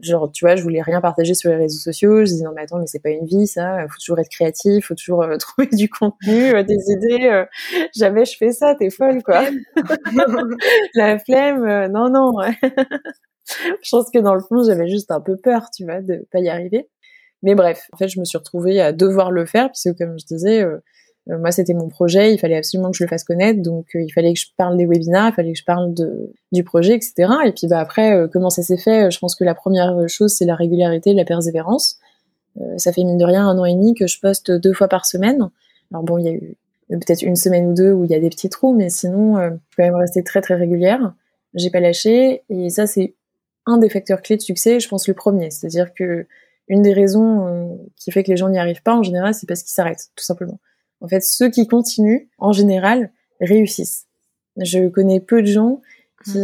[0.00, 2.24] genre tu vois je voulais rien partager sur les réseaux sociaux.
[2.24, 4.86] Je dis non mais attends mais c'est pas une vie ça, faut toujours être créatif,
[4.86, 7.44] faut toujours trouver du contenu, des idées.
[7.94, 9.44] jamais je fais ça, t'es folle quoi.
[10.94, 12.32] la flemme, non non.
[13.82, 16.40] je pense que dans le fond j'avais juste un peu peur tu vois de pas
[16.40, 16.88] y arriver.
[17.42, 20.26] Mais bref, en fait, je me suis retrouvée à devoir le faire puisque, comme je
[20.26, 20.78] disais, euh,
[21.28, 24.10] moi, c'était mon projet, il fallait absolument que je le fasse connaître, donc euh, il
[24.10, 27.28] fallait que je parle des webinars, il fallait que je parle de, du projet, etc.
[27.44, 29.10] Et puis bah après, euh, comment ça s'est fait?
[29.10, 31.98] Je pense que la première chose, c'est la régularité, la persévérance.
[32.76, 35.04] ça fait mine de rien un an et demi que je poste deux fois par
[35.04, 35.50] semaine.
[35.90, 36.56] Alors bon, il y a eu
[36.90, 39.50] peut-être une semaine ou deux où il y a des petits trous, mais sinon, je
[39.50, 41.12] peux quand même rester très très régulière.
[41.54, 43.14] J'ai pas lâché, et ça c'est
[43.66, 45.50] un des facteurs clés de succès, je pense le premier.
[45.50, 46.26] C'est-à-dire que
[46.68, 49.62] une des raisons qui fait que les gens n'y arrivent pas en général, c'est parce
[49.62, 50.60] qu'ils s'arrêtent, tout simplement.
[51.00, 54.06] En fait, ceux qui continuent, en général, réussissent.
[54.56, 55.80] Je connais peu de gens
[56.24, 56.38] qui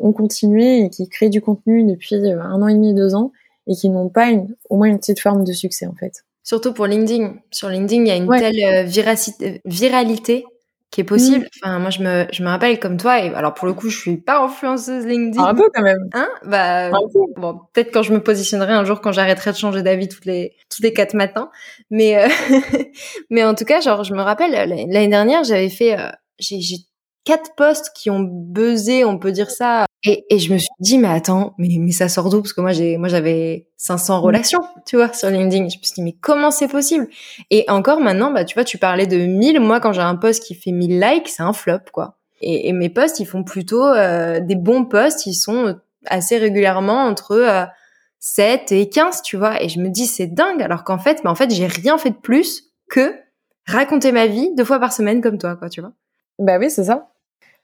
[0.00, 3.32] ont continué et qui créent du contenu depuis euh, un an et demi, deux ans
[3.66, 6.24] et qui n'ont pas une, au moins une petite forme de succès en fait.
[6.42, 7.34] Surtout pour LinkedIn.
[7.50, 10.44] Sur LinkedIn, il y a une telle euh, viralité
[10.92, 11.46] qui est possible.
[11.46, 11.48] Mm.
[11.64, 13.18] Enfin, moi, je me, je me rappelle comme toi.
[13.24, 15.42] Et alors, pour le coup, je suis pas influenceuse LinkedIn.
[15.42, 16.08] Un peu quand même.
[16.12, 16.28] Hein?
[16.44, 20.26] Bah, bon, peut-être quand je me positionnerai un jour, quand j'arrêterai de changer d'avis toutes
[20.26, 21.50] les, tous les quatre matins.
[21.90, 22.28] Mais, euh,
[23.30, 26.60] mais en tout cas, genre, je me rappelle l'année dernière, j'avais fait, euh, j'ai,
[27.24, 29.86] quatre posts qui ont buzzé, on peut dire ça.
[30.04, 32.42] Et, et je me suis dit, mais attends, mais, mais ça sort d'où?
[32.42, 34.20] Parce que moi, j'ai, moi, j'avais 500 mmh.
[34.20, 35.68] relations, tu vois, sur LinkedIn.
[35.68, 37.08] Je me suis dit, mais comment c'est possible?
[37.50, 39.60] Et encore maintenant, bah, tu vois, tu parlais de 1000.
[39.60, 42.18] Moi, quand j'ai un post qui fait 1000 likes, c'est un flop, quoi.
[42.40, 45.26] Et, et mes posts, ils font plutôt euh, des bons posts.
[45.26, 47.64] Ils sont assez régulièrement entre euh,
[48.18, 49.62] 7 et 15, tu vois.
[49.62, 50.62] Et je me dis, c'est dingue.
[50.62, 53.14] Alors qu'en fait, bah, en fait, j'ai rien fait de plus que
[53.66, 55.92] raconter ma vie deux fois par semaine comme toi, quoi, tu vois.
[56.38, 57.11] Bah oui, c'est ça.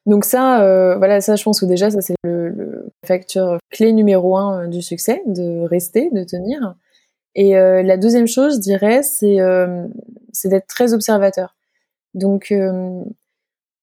[0.09, 4.38] Donc ça, euh, voilà, ça, je pense que déjà, ça c'est le, facteur clé numéro
[4.38, 6.75] un euh, du succès, de rester, de tenir.
[7.35, 9.37] Et euh, la deuxième chose, je dirais, c'est
[10.33, 11.57] c'est d'être très observateur.
[12.14, 12.55] Donc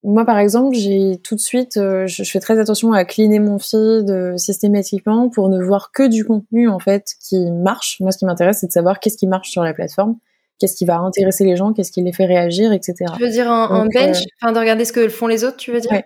[0.02, 4.36] moi, par exemple, j'ai tout de suite, je, fais très attention à cleaner mon feed
[4.36, 8.00] systématiquement pour ne voir que du contenu en fait qui marche.
[8.00, 10.16] Moi, ce qui m'intéresse, c'est de savoir qu'est-ce qui marche sur la plateforme
[10.58, 13.12] qu'est-ce qui va intéresser les gens, qu'est-ce qui les fait réagir, etc.
[13.16, 15.80] Tu veux dire en, bench, enfin de regarder ce que font les autres, tu veux
[15.80, 15.92] dire?
[15.92, 16.04] Ouais,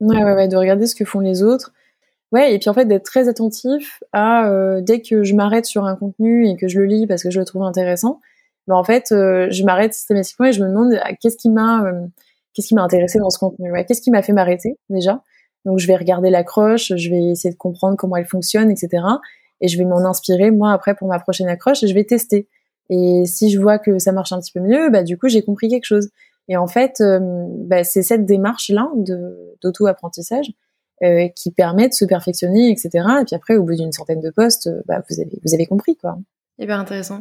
[0.00, 1.72] ouais, ouais, de regarder ce que font les autres.
[2.32, 5.84] Ouais, et puis en fait d'être très attentif à euh, dès que je m'arrête sur
[5.84, 8.20] un contenu et que je le lis parce que je le trouve intéressant,
[8.68, 11.84] ben en fait euh, je m'arrête systématiquement et je me demande ah, qu'est-ce qui m'a
[11.86, 12.06] euh,
[12.54, 15.22] qu'est-ce intéressé dans ce contenu, ouais, qu'est-ce qui m'a fait m'arrêter déjà?
[15.64, 19.02] Donc je vais regarder l'accroche, je vais essayer de comprendre comment elle fonctionne, etc.
[19.60, 22.48] Et je vais m'en inspirer moi après pour ma prochaine accroche et je vais tester.
[22.90, 25.42] Et si je vois que ça marche un petit peu mieux, bah du coup j'ai
[25.42, 26.10] compris quelque chose.
[26.50, 28.90] Et en fait, euh, bah, c'est cette démarche-là
[29.62, 30.50] d'auto-apprentissage
[31.02, 32.90] euh, qui permet de se perfectionner, etc.
[33.22, 35.64] Et puis après, au bout d'une centaine de postes, euh, bah, vous avez vous avez
[35.64, 36.18] compris quoi.
[36.58, 37.20] Hyper intéressant.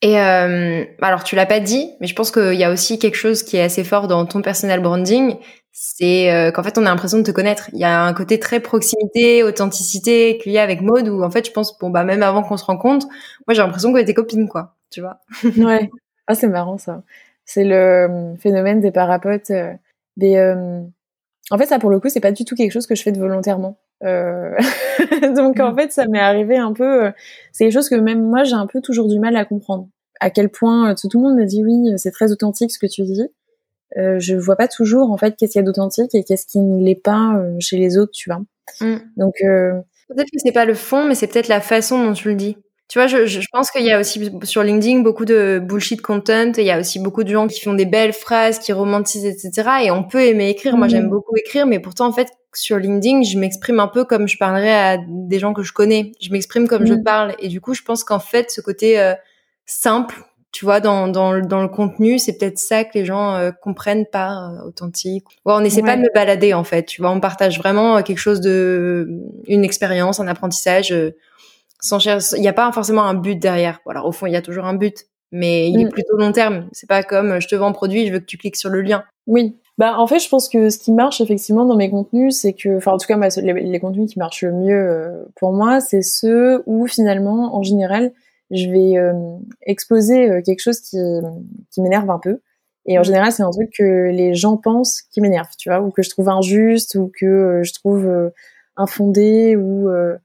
[0.00, 3.16] Et euh, alors tu l'as pas dit, mais je pense qu'il y a aussi quelque
[3.16, 5.34] chose qui est assez fort dans ton personal branding,
[5.72, 7.68] c'est qu'en fait on a l'impression de te connaître.
[7.72, 11.30] Il y a un côté très proximité, authenticité qu'il y a avec Maude où en
[11.30, 13.08] fait je pense bon bah même avant qu'on se rencontre,
[13.46, 15.18] moi j'ai l'impression qu'on était copines quoi, tu vois.
[15.58, 15.90] ouais.
[16.28, 17.02] Ah c'est marrant ça.
[17.48, 19.50] C'est le euh, phénomène des parapotes.
[19.50, 19.72] Euh,
[20.18, 20.82] des, euh,
[21.50, 23.10] En fait, ça pour le coup, c'est pas du tout quelque chose que je fais
[23.10, 23.78] de volontairement.
[24.02, 25.76] Donc en mm.
[25.76, 27.10] fait, ça m'est arrivé un peu.
[27.52, 29.88] C'est quelque chose que même moi, j'ai un peu toujours du mal à comprendre.
[30.20, 33.02] À quel point tout le monde me dit oui, c'est très authentique ce que tu
[33.02, 33.26] dis.
[33.96, 36.58] Euh, je vois pas toujours en fait qu'est-ce qu'il y a d'authentique et qu'est-ce qui
[36.58, 38.42] ne l'est pas chez les autres, tu vois.
[38.82, 38.98] Mm.
[39.16, 42.34] Donc peut-être que c'est pas le fond, mais c'est peut-être la façon dont tu le
[42.34, 42.58] dis.
[42.88, 46.52] Tu vois, je, je pense qu'il y a aussi sur LinkedIn beaucoup de bullshit content.
[46.56, 49.68] Il y a aussi beaucoup de gens qui font des belles phrases, qui romantisent, etc.
[49.84, 50.78] Et on peut aimer écrire.
[50.78, 51.10] Moi, j'aime mmh.
[51.10, 54.72] beaucoup écrire, mais pourtant, en fait, sur LinkedIn, je m'exprime un peu comme je parlerais
[54.72, 56.12] à des gens que je connais.
[56.18, 57.04] Je m'exprime comme je mmh.
[57.04, 57.34] parle.
[57.40, 59.12] Et du coup, je pense qu'en fait, ce côté euh,
[59.66, 63.50] simple, tu vois, dans, dans, dans le contenu, c'est peut-être ça que les gens euh,
[63.50, 65.26] comprennent par euh, authentique.
[65.44, 66.84] Ouais, on n'essaie pas de me balader, en fait.
[66.84, 69.06] Tu vois, on partage vraiment quelque chose de,
[69.46, 70.94] une expérience, un apprentissage
[71.80, 73.80] sans il n'y a pas forcément un but derrière.
[73.88, 75.90] Alors au fond, il y a toujours un but, mais il est mm.
[75.90, 76.68] plutôt long terme.
[76.72, 78.80] C'est pas comme je te vends un produit, je veux que tu cliques sur le
[78.80, 79.04] lien.
[79.26, 79.56] Oui.
[79.76, 82.78] Bah en fait, je pense que ce qui marche effectivement dans mes contenus, c'est que,
[82.78, 86.64] enfin en tout cas, les, contenus qui marchent le mieux euh, pour moi, c'est ceux
[86.66, 88.12] où finalement, en général,
[88.50, 89.12] je vais euh,
[89.62, 90.96] exposer euh, quelque chose qui,
[91.70, 92.40] qui m'énerve un peu.
[92.86, 93.04] Et en mm.
[93.04, 96.10] général, c'est un truc que les gens pensent qui m'énerve, tu vois, ou que je
[96.10, 98.32] trouve injuste, ou que je trouve
[98.78, 100.16] infondé, ou euh,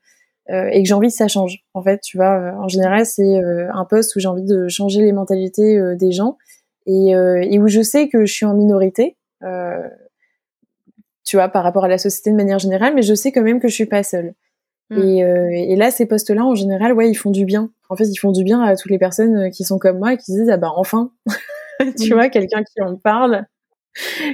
[0.50, 1.64] et que j'ai envie que ça change.
[1.74, 4.68] En fait, tu vois, euh, en général, c'est euh, un poste où j'ai envie de
[4.68, 6.38] changer les mentalités des gens
[6.86, 9.18] et, et, où je sais que je suis en minorité,
[11.26, 13.62] tu vois, par rapport à la société de manière générale, mais je sais quand même
[13.62, 14.34] que je suis pas seule.
[14.90, 15.00] Hmm.
[15.02, 17.72] Et, et, là, ces postes-là, en général, ouais, ils font du bien.
[17.88, 20.18] En fait, ils font du bien à toutes les personnes qui sont comme moi et
[20.18, 21.12] qui disent ah bah enfin,
[21.98, 22.14] tu hmm.
[22.14, 23.46] vois, quelqu'un qui en parle,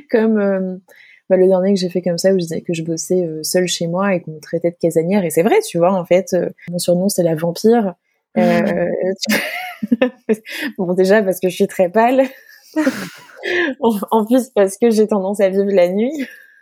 [0.09, 0.81] comme
[1.29, 3.43] bah, le dernier que j'ai fait comme ça où je disais que je bossais euh,
[3.43, 6.05] seule chez moi et qu'on me traitait de casanière et c'est vrai tu vois en
[6.05, 7.95] fait euh, mon surnom c'est la vampire.
[8.37, 8.87] Euh,
[10.77, 12.23] bon déjà parce que je suis très pâle.
[14.11, 16.11] En plus parce que j'ai tendance à vivre la nuit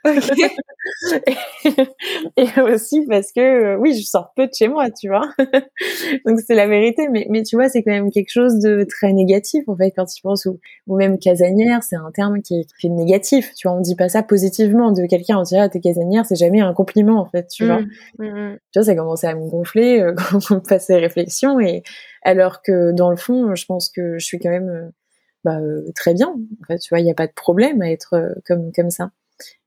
[2.38, 5.29] et, aussi parce que euh, oui, je sors peu de chez moi, tu vois.
[6.25, 9.13] Donc c'est la vérité, mais mais tu vois, c'est quand même quelque chose de très
[9.13, 12.67] négatif en fait quand tu penses ou, ou même casanière, c'est un terme qui est,
[12.79, 13.53] qui est, négatif.
[13.55, 15.39] Tu vois, on dit pas ça positivement de quelqu'un.
[15.39, 17.81] On dit ah t'es casanière, c'est jamais un compliment en fait, tu vois.
[17.81, 17.88] Mmh,
[18.19, 18.57] mmh, mmh.
[18.71, 21.83] Tu vois, ça commençait à me gonfler euh, quand on passait réflexion et
[22.23, 24.89] alors que dans le fond, je pense que je suis quand même euh,
[25.43, 25.60] bah,
[25.95, 26.29] très bien.
[26.29, 29.12] En fait, tu vois, il n'y a pas de problème à être comme comme ça.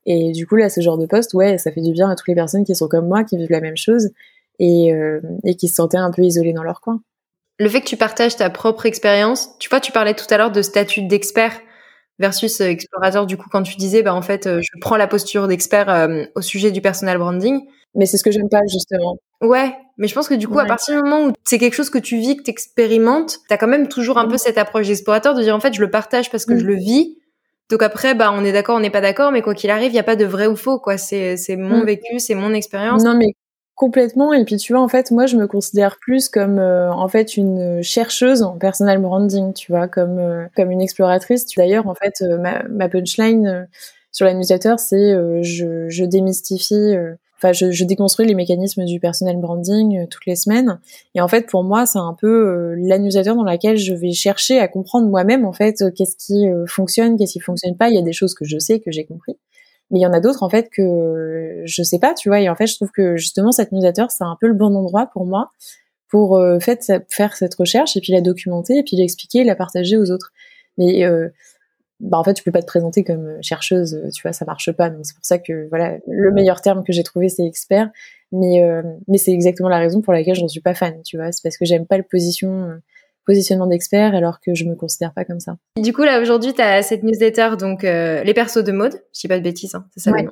[0.06, 2.28] Et du coup, là, ce genre de poste, ouais, ça fait du bien à toutes
[2.28, 4.11] les personnes qui sont comme moi, qui vivent la même chose
[4.59, 7.00] et, euh, et qui se sentaient un peu isolées dans leur coin.
[7.59, 10.50] Le fait que tu partages ta propre expérience, tu vois, tu parlais tout à l'heure
[10.50, 11.52] de statut d'expert
[12.18, 13.26] versus euh, explorateur.
[13.26, 16.40] Du coup, quand tu disais, bah en fait, euh, je prends la posture d'expert au
[16.40, 17.61] sujet du personal branding.
[17.94, 19.16] Mais c'est ce que j'aime pas justement.
[19.40, 21.90] Ouais, mais je pense que du coup, à partir du moment où c'est quelque chose
[21.90, 25.35] que tu vis, que tu expérimentes, t'as quand même toujours un peu cette approche d'explorateur
[25.35, 27.16] de dire en fait, je le partage parce que je le vis
[27.70, 29.94] Donc après, bah, on est d'accord, on n'est pas d'accord, mais quoi qu'il arrive, il
[29.94, 30.98] n'y a pas de vrai ou faux, quoi.
[30.98, 31.87] C'est, c'est mon mm.
[31.87, 33.04] vécu, c'est mon expérience.
[33.04, 33.35] Non, mais
[33.76, 34.35] complètement.
[34.35, 37.37] Et puis tu vois, en fait, moi, je me considère plus comme euh, en fait
[37.37, 41.46] une chercheuse en personal branding, tu vois, comme euh, comme une exploratrice.
[41.56, 43.68] D'ailleurs, en fait, euh, ma, ma, punchline
[44.12, 46.94] sur la newsletter, c'est je, je démystifie
[47.40, 50.79] enfin je, je, déconstruis les mécanismes du personal branding euh, toutes les semaines.
[51.14, 54.59] Et en fait pour moi c'est un peu euh, l'annusateur dans laquelle je vais chercher
[54.59, 57.88] à comprendre moi-même en fait euh, qu'est-ce qui fonctionne qu'est-ce qui fonctionne pas.
[57.88, 59.37] Il y a des choses que je sais que j'ai compris.
[59.90, 62.40] Mais il y en a d'autres en fait que je sais pas tu vois.
[62.40, 65.07] Et en fait je trouve que justement cette newsletter c'est un peu le bon endroit
[65.12, 65.50] pour moi
[66.09, 70.11] pour fait, faire cette recherche et puis la documenter et puis l'expliquer la partager aux
[70.11, 70.33] autres.
[70.76, 71.05] Mais
[72.00, 74.44] bah en fait tu peux pas te présenter comme euh, chercheuse euh, tu vois ça
[74.44, 74.90] marche pas.
[74.90, 77.90] Donc c'est pour ça que voilà le meilleur terme que j'ai trouvé c'est expert.
[78.32, 81.16] Mais euh, mais c'est exactement la raison pour laquelle je ne suis pas fan tu
[81.16, 81.32] vois.
[81.32, 82.70] C'est parce que j'aime pas le position
[83.26, 85.56] positionnement d'expert alors que je me considère pas comme ça.
[85.76, 89.28] Du coup là aujourd'hui tu as cette newsletter donc les persos de mode je dis
[89.28, 90.26] pas de bêtises hein, c'est ça ouais.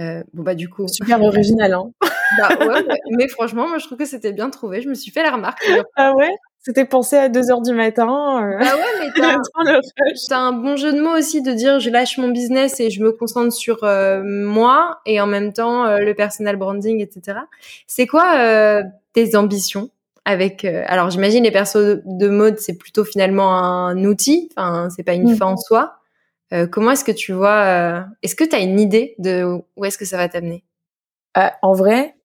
[0.00, 0.86] Euh, bon bah du coup.
[0.88, 1.90] Super original hein.
[2.38, 2.84] bah ouais,
[3.16, 4.82] mais franchement moi je trouve que c'était bien trouvé.
[4.82, 5.64] Je me suis fait la remarque
[5.96, 6.34] ah ouais?
[6.66, 8.42] C'était pensé à 2 heures du matin.
[8.42, 8.58] Euh...
[8.60, 9.12] Ah ouais, mais
[10.28, 12.90] t'as un, un bon jeu de mots aussi de dire je lâche mon business et
[12.90, 17.38] je me concentre sur euh, moi et en même temps euh, le personal branding, etc.
[17.86, 19.90] C'est quoi tes ambitions
[20.24, 25.14] avec Alors j'imagine les persos de, mode c'est plutôt finalement un outil, enfin c'est pas
[25.14, 25.36] une mm.
[25.36, 26.00] fin en soi.
[26.72, 29.44] comment est-ce que tu vois Est-ce que tu as une idée de
[29.76, 30.64] où est-ce que ça va t'amener?
[31.62, 32.16] En vrai,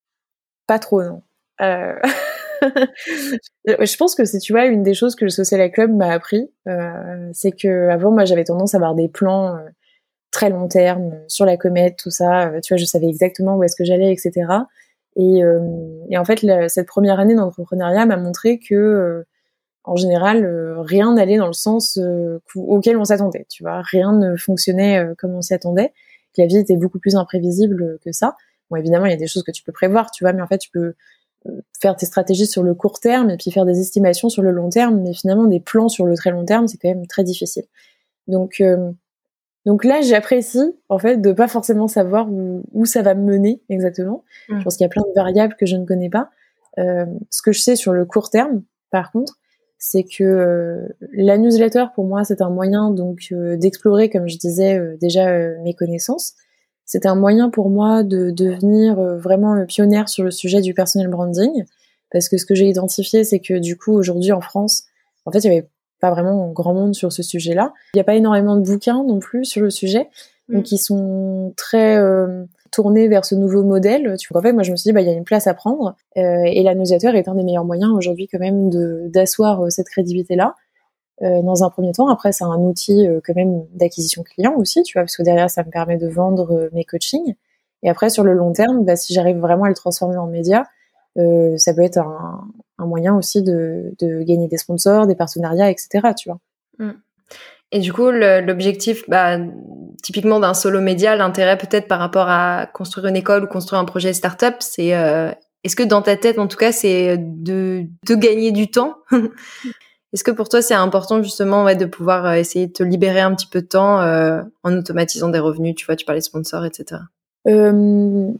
[0.65, 1.21] pas trop non.
[3.65, 6.49] je pense que c'est tu vois une des choses que le social club m'a appris,
[6.67, 9.59] euh, c'est que avant moi j'avais tendance à avoir des plans euh,
[10.31, 12.49] très long terme sur la comète, tout ça.
[12.49, 14.31] Euh, tu vois, je savais exactement où est-ce que j'allais, etc.
[15.17, 15.43] Et,
[16.17, 19.25] en fait, cette première année d'entrepreneuriat m'a montré que
[19.83, 20.47] en général,
[20.77, 21.99] rien n'allait dans le sens
[22.55, 23.45] auquel on s'attendait.
[23.49, 25.91] Tu vois, rien ne fonctionnait comme on s'y attendait.
[26.37, 28.37] La vie était beaucoup plus imprévisible que ça.
[28.69, 30.47] Bon, évidemment, il y a des choses que tu peux prévoir, tu vois, mais en
[30.47, 30.93] fait, tu peux
[31.79, 34.69] faire tes stratégies sur le court terme et puis faire des estimations sur le long
[34.69, 37.63] terme, mais finalement des plans sur le très long terme, c'est quand même très difficile.
[38.27, 38.91] Donc euh,
[39.65, 43.61] donc là, j'apprécie en fait de pas forcément savoir où, où ça va me mener
[43.69, 44.23] exactement.
[44.49, 44.59] Mmh.
[44.59, 46.29] Je pense qu'il y a plein de variables que je ne connais pas.
[46.79, 49.37] Euh, ce que je sais sur le court terme, par contre,
[49.77, 54.37] c'est que euh, la newsletter pour moi c'est un moyen donc euh, d'explorer, comme je
[54.37, 56.35] disais déjà mes connaissances,
[56.91, 61.07] c'était un moyen pour moi de devenir euh, vraiment pionnière sur le sujet du personal
[61.07, 61.63] branding,
[62.11, 64.83] parce que ce que j'ai identifié, c'est que du coup, aujourd'hui en France,
[65.25, 65.69] en fait, il y avait
[66.01, 67.71] pas vraiment grand monde sur ce sujet-là.
[67.93, 70.09] Il n'y a pas énormément de bouquins non plus sur le sujet,
[70.49, 70.53] mm.
[70.53, 74.17] donc ils sont très euh, tournés vers ce nouveau modèle.
[74.19, 75.47] Tu vois, en fait, moi, je me suis dit, bah, il y a une place
[75.47, 78.69] à prendre, euh, et l'annonciateur est un des meilleurs moyens aujourd'hui quand même
[79.09, 80.55] d'asseoir cette crédibilité-là.
[81.23, 82.07] Euh, dans un premier temps.
[82.07, 85.51] Après, c'est un outil euh, quand même d'acquisition client aussi, tu vois, parce que derrière,
[85.51, 87.35] ça me permet de vendre euh, mes coachings.
[87.83, 90.65] Et après, sur le long terme, bah, si j'arrive vraiment à le transformer en média,
[91.15, 92.47] ça peut être un,
[92.79, 96.13] moyen aussi de, gagner des sponsors, des partenariats, etc.
[96.17, 96.39] Tu vois.
[96.79, 96.93] Mm.
[97.73, 99.37] Et du coup, l'objectif, bah,
[100.01, 103.85] typiquement d'un solo média, l'intérêt peut-être par rapport à construire une école ou construire un
[103.85, 104.89] projet startup, c'est
[105.63, 108.95] est-ce que dans ta tête, en tout cas, c'est de gagner du temps
[110.13, 113.21] Est-ce que pour toi c'est important justement ouais, de pouvoir euh, essayer de te libérer
[113.21, 115.75] un petit peu de temps euh, en automatisant des revenus?
[115.75, 117.01] Tu vois, tu parlais de sponsors, etc.
[117.47, 118.31] Euh,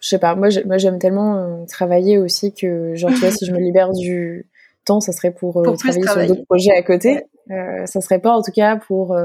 [0.00, 0.36] je sais pas.
[0.36, 4.48] Moi, j'aime tellement euh, travailler aussi que genre tu vois, si je me libère du
[4.84, 7.24] temps, ça serait pour, travailler, sur d'autres projets à côté.
[7.48, 9.16] Ça serait pas en tout cas pour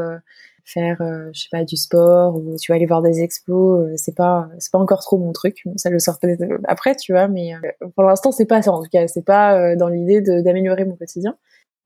[0.64, 0.98] faire
[1.34, 4.72] je sais pas du sport ou tu vas aller voir des expos c'est pas c'est
[4.72, 7.54] pas encore trop mon truc ça le sort peut-être après tu vois mais
[7.96, 11.36] pour l'instant c'est pas ça en tout cas c'est pas dans l'idée d'améliorer mon quotidien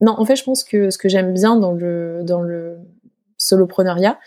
[0.01, 2.77] non, en fait, je pense que ce que j'aime bien dans le dans le
[3.38, 4.17] solopreneuriat,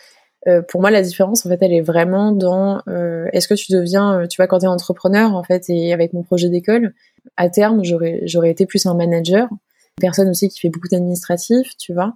[0.47, 3.71] euh, pour moi, la différence, en fait, elle est vraiment dans euh, est-ce que tu
[3.71, 6.93] deviens, euh, tu vois, quand tu es entrepreneur, en fait, et avec mon projet d'école,
[7.35, 11.75] à terme, j'aurais j'aurais été plus un manager, une personne aussi qui fait beaucoup d'administratif,
[11.77, 12.13] tu vois,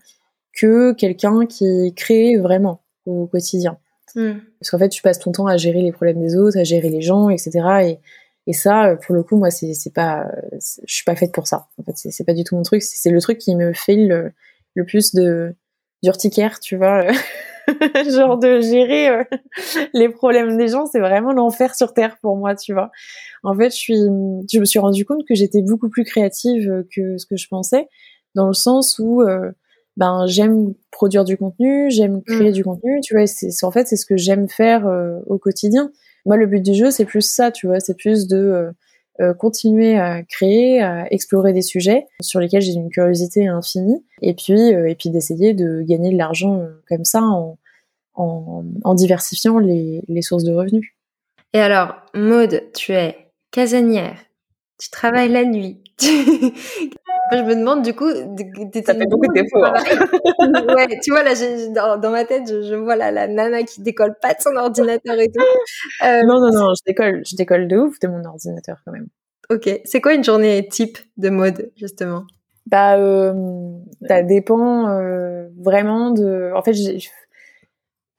[0.54, 3.78] que quelqu'un qui crée vraiment au quotidien.
[4.16, 4.34] Hmm.
[4.60, 6.90] Parce qu'en fait, tu passes ton temps à gérer les problèmes des autres, à gérer
[6.90, 7.52] les gens, etc.
[7.84, 8.00] Et
[8.46, 11.68] et ça, euh, pour le coup, moi, c'est pas, je suis pas faite pour ça.
[11.78, 12.82] En fait, c'est pas du tout mon truc.
[12.82, 14.32] C'est le truc qui me fait le,
[14.76, 15.56] le plus de
[16.02, 17.08] d'urticaire, tu vois.
[18.12, 19.24] genre de gérer euh,
[19.94, 22.92] les problèmes des gens, c'est vraiment l'enfer sur terre pour moi, tu vois.
[23.44, 27.18] En fait, je suis, je me suis rendu compte que j'étais beaucoup plus créative que
[27.18, 27.88] ce que je pensais,
[28.36, 29.50] dans le sens où, euh,
[29.96, 32.54] ben, j'aime produire du contenu, j'aime créer mmh.
[32.54, 33.26] du contenu, tu vois.
[33.26, 34.86] C'est en fait, c'est ce que j'aime faire
[35.28, 35.90] au quotidien.
[36.26, 38.72] Moi, le but du jeu, c'est plus ça, tu vois, c'est plus de euh,
[39.22, 44.34] euh, continuer à créer, à explorer des sujets sur lesquels j'ai une curiosité infinie, et
[44.34, 47.58] puis euh, et puis d'essayer de gagner de l'argent comme ça en
[48.16, 50.94] en, diversifiant les, les sources de revenus.
[51.54, 54.18] Et alors, Maude, tu es casanière,
[54.80, 55.84] tu travailles la nuit.
[57.38, 58.10] je me demande du coup.
[58.10, 59.74] Ça fait beaucoup d'efforts.
[60.76, 61.34] ouais, tu vois, là,
[61.70, 65.20] dans, dans, ma tête, je, vois la, la, nana qui décolle pas de son ordinateur
[65.20, 65.44] et tout.
[66.04, 69.08] Euh, non, non, non, je décolle, je décolle de ouf de mon ordinateur quand même.
[69.50, 69.70] Ok.
[69.86, 72.24] C'est quoi une journée type de mode, justement?
[72.66, 73.34] Bah, euh,
[74.08, 76.52] ça dépend euh, vraiment de.
[76.56, 76.74] En fait,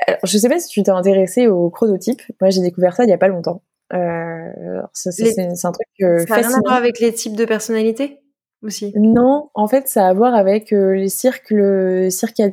[0.07, 2.23] alors, je sais pas si tu t'es intéressé au chronotype.
[2.41, 3.63] Moi, j'ai découvert ça il y a pas longtemps.
[3.93, 8.21] Euh, c'est un truc euh, ça a rien à voir avec les types de personnalités?
[8.65, 8.93] Aussi.
[8.97, 12.09] Non, en fait, ça a à voir avec euh, les cycles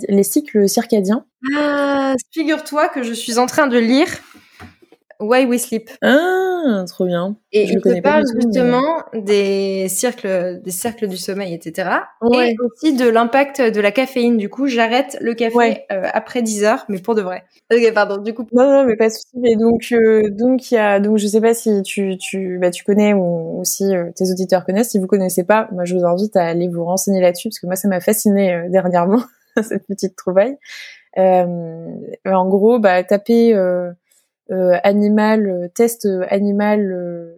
[0.10, 1.26] les cycles circadiens.
[1.56, 4.10] Ah, figure-toi que je suis en train de lire
[5.22, 5.90] Why We Sleep.
[6.02, 7.36] Ah, trop bien.
[7.52, 11.90] Et je il te parle justement des cercles, des cercles du sommeil, etc.
[12.34, 14.38] Et aussi de l'impact de la caféine.
[14.38, 17.44] Du coup, j'arrête le café euh, après 10 heures, mais pour de vrai.
[17.72, 18.18] Ok, pardon.
[18.18, 18.46] Du coup.
[18.52, 19.28] Non, non, mais pas de souci.
[19.36, 22.72] Mais donc, euh, donc il y a, donc je sais pas si tu, tu, bah,
[22.72, 24.90] tu connais ou, si euh, tes auditeurs connaissent.
[24.90, 27.68] Si vous connaissez pas, moi, je vous invite à aller vous renseigner là-dessus parce que
[27.68, 29.22] moi, ça m'a fasciné dernièrement
[29.62, 30.58] cette petite trouvaille.
[31.16, 33.92] en gros, bah, taper euh,
[34.84, 37.38] animal, euh, test euh, animal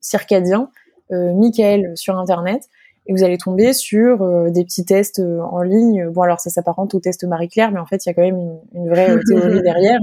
[0.00, 0.70] circadien,
[1.10, 2.68] Michael sur internet
[3.06, 4.18] et vous allez tomber sur
[4.50, 6.10] des petits tests en ligne.
[6.10, 8.36] Bon, alors ça s'apparente au test Marie-Claire, mais en fait, il y a quand même
[8.36, 10.00] une, une vraie théorie derrière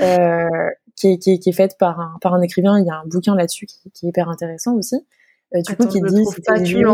[0.00, 2.78] euh, qui, est, qui, est, qui, est, faite par un, par un écrivain.
[2.80, 4.96] Il y a un bouquin là-dessus qui, qui, est hyper intéressant aussi.
[5.54, 6.24] Euh, du coup, qui dit.
[6.46, 6.84] Pas, tu.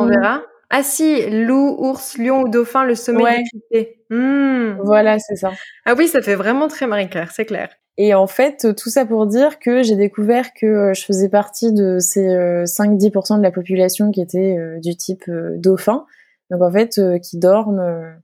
[0.70, 3.96] Ah si, loup, ours, lion ou dauphin, le sommeil ouais.
[4.10, 4.78] Mmh.
[4.82, 5.52] Voilà, c'est ça.
[5.84, 7.68] Ah oui, ça fait vraiment très Marie-Claire, c'est clair.
[7.96, 11.72] Et en fait, tout ça pour dire que j'ai découvert que euh, je faisais partie
[11.72, 16.04] de ces 5-10% euh, de la population qui était euh, du type dauphin,
[16.50, 18.16] donc en fait qui dorment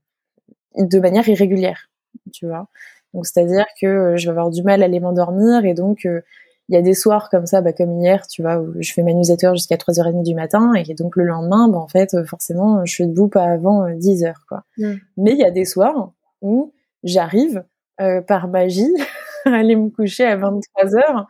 [0.77, 1.89] de manière irrégulière,
[2.33, 2.69] tu vois.
[3.15, 6.77] Donc c'est-à-dire que je vais avoir du mal à les m'endormir et donc il y
[6.77, 9.51] a des soirs comme ça, bah, comme hier, tu vois, où je fais ma newsletter
[9.55, 13.29] jusqu'à 3h30 du matin et donc le lendemain, bah, en fait, forcément, je suis debout
[13.29, 14.65] pas avant 10h, quoi.
[14.79, 14.93] Mmh.
[15.17, 17.65] Mais il y a des soirs où j'arrive
[18.27, 18.93] par magie
[19.47, 21.27] aller me coucher à 23 heures.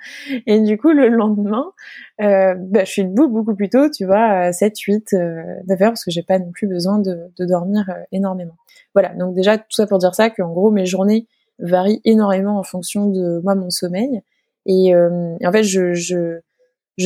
[0.47, 1.73] Et du coup, le lendemain,
[2.21, 5.83] euh, bah, je suis debout beaucoup plus tôt, tu vois, à 7, 8, euh, 9
[5.83, 8.57] heures, parce que j'ai pas non plus besoin de, dormir euh, énormément.
[8.95, 9.15] Voilà.
[9.15, 11.27] Donc déjà, tout ça pour dire ça, qu'en gros, mes journées
[11.59, 14.23] varient énormément en fonction de moi, mon sommeil.
[14.67, 16.41] Et, euh, en fait, je, je,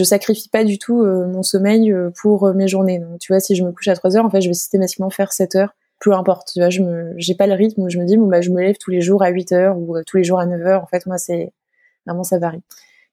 [0.03, 2.99] sacrifie pas du tout mon sommeil pour mes journées.
[2.99, 5.09] Donc, tu vois, si je me couche à 3 heures, en fait, je vais systématiquement
[5.09, 7.99] faire 7 heures peu importe, tu vois, je me, j'ai pas le rythme où je
[7.99, 10.03] me dis, bon, bah, je me lève tous les jours à 8 heures ou euh,
[10.07, 10.83] tous les jours à 9 heures.
[10.83, 11.53] En fait, moi, c'est,
[12.07, 12.63] vraiment, ça varie.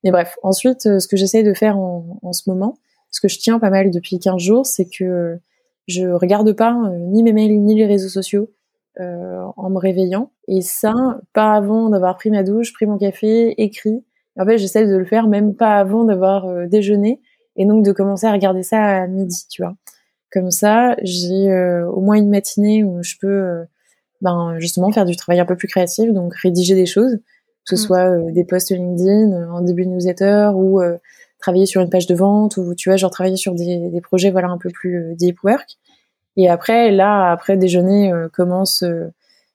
[0.04, 2.76] Mais bref, ensuite, euh, ce que j'essaie de faire en, en, ce moment,
[3.12, 5.39] ce que je tiens pas mal depuis 15 jours, c'est que
[5.88, 8.50] je regarde pas euh, ni mes mails ni les réseaux sociaux
[9.00, 10.32] euh, en me réveillant.
[10.48, 10.94] Et ça,
[11.34, 14.04] pas avant d'avoir pris ma douche, pris mon café, écrit.
[14.39, 17.22] en fait, j'essaie de le faire même pas avant d'avoir déjeuné
[17.58, 19.76] et donc de commencer à regarder ça à midi, tu vois.
[20.32, 23.63] Comme ça, j'ai euh, au moins une matinée où je peux euh,
[24.22, 27.17] ben, justement faire du travail un peu plus créatif, donc rédiger des choses,
[27.67, 27.86] que ce mm.
[27.86, 30.82] soit euh, des posts LinkedIn en début de newsletter ou
[31.39, 34.32] travailler sur une page de vente ou tu vois genre travailler sur des, des projets
[34.32, 35.78] voilà un peu plus deep work.
[36.38, 38.86] Et après là après déjeuner commence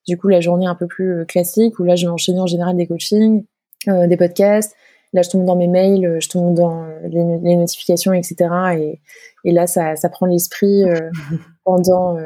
[0.07, 2.77] du coup la journée un peu plus classique où là je vais enchaîner en général
[2.77, 3.45] des coachings,
[3.87, 4.75] des podcasts,
[5.13, 8.37] Là, je tombe dans mes mails, euh, je tombe dans euh, les, notifications, etc.
[8.79, 9.01] Et,
[9.45, 11.11] et là, ça, ça prend l'esprit euh,
[11.65, 12.17] pendant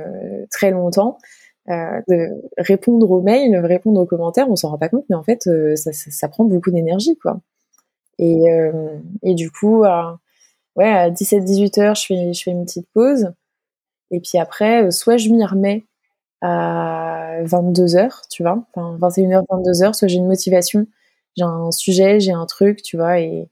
[0.50, 1.18] très longtemps.
[1.68, 5.44] de répondre aux mails, répondre aux commentaires, on s'en rend pas compte, mais en fait,
[5.76, 7.40] ça, ça, ça, prend beaucoup d'énergie, quoi.
[8.18, 8.44] Et,
[9.22, 10.18] et du coup, à,
[10.76, 13.32] ouais, à 17-18 heures, je fais, je fais une petite pause.
[14.10, 15.86] Et puis après, soit je m'y remets
[16.42, 20.86] à 22 heures, tu vois, enfin 21h, 22 heures, soit j'ai une motivation
[21.36, 23.48] j'ai un sujet, j'ai un truc, tu vois, et,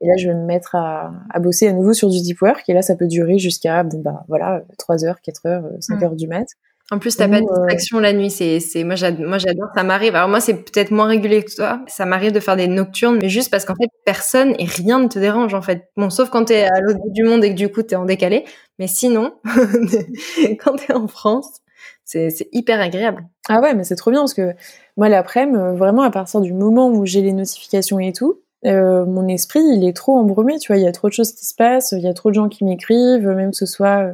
[0.00, 2.68] et là, je vais me mettre à, à, bosser à nouveau sur du deep work.
[2.68, 6.16] Et là, ça peut durer jusqu'à, bon, bah, voilà, 3 heures, 4 heures, 5 heures
[6.16, 6.46] du mat.
[6.90, 8.30] En plus, t'as pas de euh, distraction la nuit.
[8.30, 10.14] C'est, c'est, moi, j'adore, ça m'arrive.
[10.14, 11.84] Alors, moi, c'est peut-être moins régulier que toi.
[11.86, 15.08] Ça m'arrive de faire des nocturnes, mais juste parce qu'en fait, personne et rien ne
[15.08, 15.90] te dérange, en fait.
[15.96, 18.06] Bon, sauf quand t'es à l'autre bout du monde et que du coup, t'es en
[18.06, 18.44] décalé.
[18.78, 19.34] Mais sinon,
[20.64, 21.60] quand t'es en France,
[22.04, 23.22] c'est, c'est hyper agréable.
[23.50, 24.54] Ah ouais, mais c'est trop bien parce que
[24.98, 29.06] moi, l'après-midi, euh, vraiment, à partir du moment où j'ai les notifications et tout, euh,
[29.06, 31.46] mon esprit, il est trop embrumé, tu vois, il y a trop de choses qui
[31.46, 34.12] se passent, il y a trop de gens qui m'écrivent, même que ce soit, euh,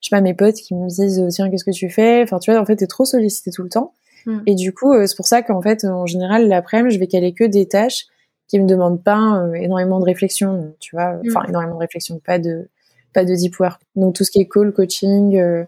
[0.00, 2.22] je sais pas, mes potes qui me disent, tiens, qu'est-ce que tu fais?
[2.24, 3.94] Enfin, tu vois, en fait, t'es trop sollicité tout le temps.
[4.26, 4.40] Mm.
[4.46, 7.44] Et du coup, c'est pour ça qu'en fait, en général, l'après-midi, je vais caler que
[7.44, 8.06] des tâches
[8.48, 11.22] qui me demandent pas énormément de réflexion, tu vois, mm.
[11.28, 12.68] enfin, énormément de réflexion, pas de,
[13.12, 13.80] pas de deep work.
[13.94, 15.64] Donc, tout ce qui est call, coaching, euh,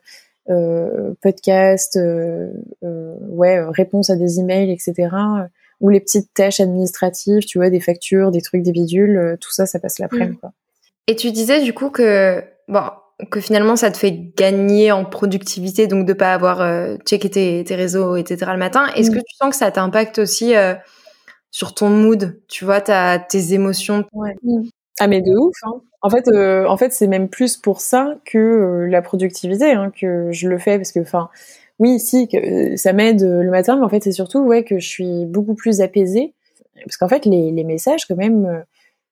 [1.20, 2.50] podcast, euh,
[2.84, 5.08] euh, ouais, réponse à des emails, etc.
[5.80, 9.66] ou les petites tâches administratives, tu vois, des factures, des trucs, des bidules, tout ça,
[9.66, 10.38] ça passe l'après-midi.
[10.42, 10.48] Mmh.
[11.08, 12.82] Et tu disais du coup que bon,
[13.30, 17.64] que finalement ça te fait gagner en productivité, donc de pas avoir euh, checké tes,
[17.64, 18.50] tes, réseaux, etc.
[18.52, 18.86] le matin.
[18.94, 19.22] Est-ce que mm.
[19.26, 20.74] tu sens que ça t'impacte aussi euh,
[21.50, 24.34] sur ton mood, tu vois, as tes émotions ouais.
[24.42, 24.64] Mm.
[24.98, 25.54] Ah mais de ouf.
[25.64, 25.80] Hein.
[26.02, 30.30] En fait, euh, en fait, c'est même plus pour ça que la productivité hein, que
[30.32, 31.28] je le fais parce que, enfin,
[31.78, 34.88] oui, si, que, ça m'aide le matin, mais en fait, c'est surtout ouais que je
[34.88, 36.34] suis beaucoup plus apaisée
[36.84, 38.64] parce qu'en fait, les, les messages quand même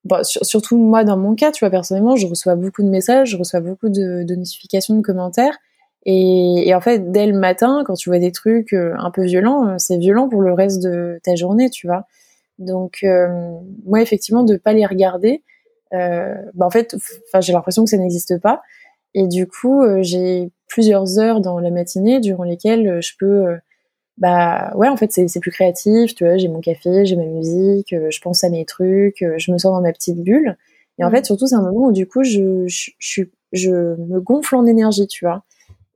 [0.05, 3.37] bon, surtout moi dans mon cas, tu vois, personnellement, je reçois beaucoup de messages, je
[3.37, 5.59] reçois beaucoup de, de notifications, de commentaires.
[6.07, 9.25] Et, et, en fait, dès le matin, quand tu vois des trucs euh, un peu
[9.25, 12.07] violents, euh, c'est violent pour le reste de ta journée, tu vois.
[12.59, 13.29] Donc, euh,
[13.87, 15.43] moi, effectivement, de pas les regarder,
[15.95, 16.97] euh, bah en fait,
[17.29, 18.63] enfin, j'ai l'impression que ça n'existe pas.
[19.15, 23.57] Et du coup, j'ai plusieurs heures dans la matinée durant lesquelles je peux
[24.19, 27.93] bah ouais en fait c'est plus créatif tu vois j'ai mon café j'ai ma musique
[27.93, 30.57] euh, je pense à mes trucs euh, je me sens dans ma petite bulle
[30.99, 31.13] et en mm.
[31.13, 33.23] fait surtout c'est un moment où du coup je je, je,
[33.53, 35.45] je me gonfle en énergie tu vois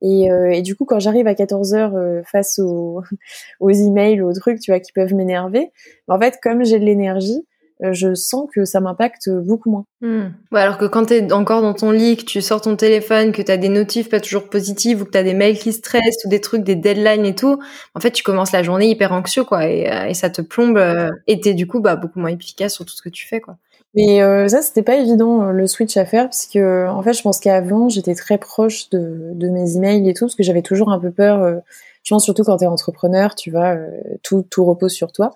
[0.02, 3.02] et, euh, et du coup quand j'arrive à 14 heures face aux
[3.60, 5.70] aux emails aux trucs tu vois qui peuvent m'énerver
[6.08, 7.47] en fait comme j'ai de l'énergie euh,
[7.80, 9.84] je sens que ça m'impacte beaucoup moins.
[10.00, 10.28] Hmm.
[10.52, 13.32] Ouais, alors que quand tu es encore dans ton lit, que tu sors ton téléphone,
[13.32, 15.72] que tu as des notifs pas toujours positives ou que tu as des mails qui
[15.72, 17.58] stressent ou des trucs, des deadlines et tout,
[17.94, 20.78] en fait, tu commences la journée hyper anxieux quoi et, euh, et ça te plombe
[20.78, 23.40] euh, et t'es du coup bah, beaucoup moins efficace sur tout ce que tu fais
[23.40, 23.56] quoi.
[23.94, 27.22] Mais euh, ça, c'était pas évident le switch à faire parce que en fait, je
[27.22, 30.90] pense qu'avant, j'étais très proche de, de, mes emails et tout parce que j'avais toujours
[30.90, 31.62] un peu peur.
[32.04, 33.76] je pense surtout quand t'es entrepreneur, tu vois,
[34.22, 35.30] tout tout repose sur toi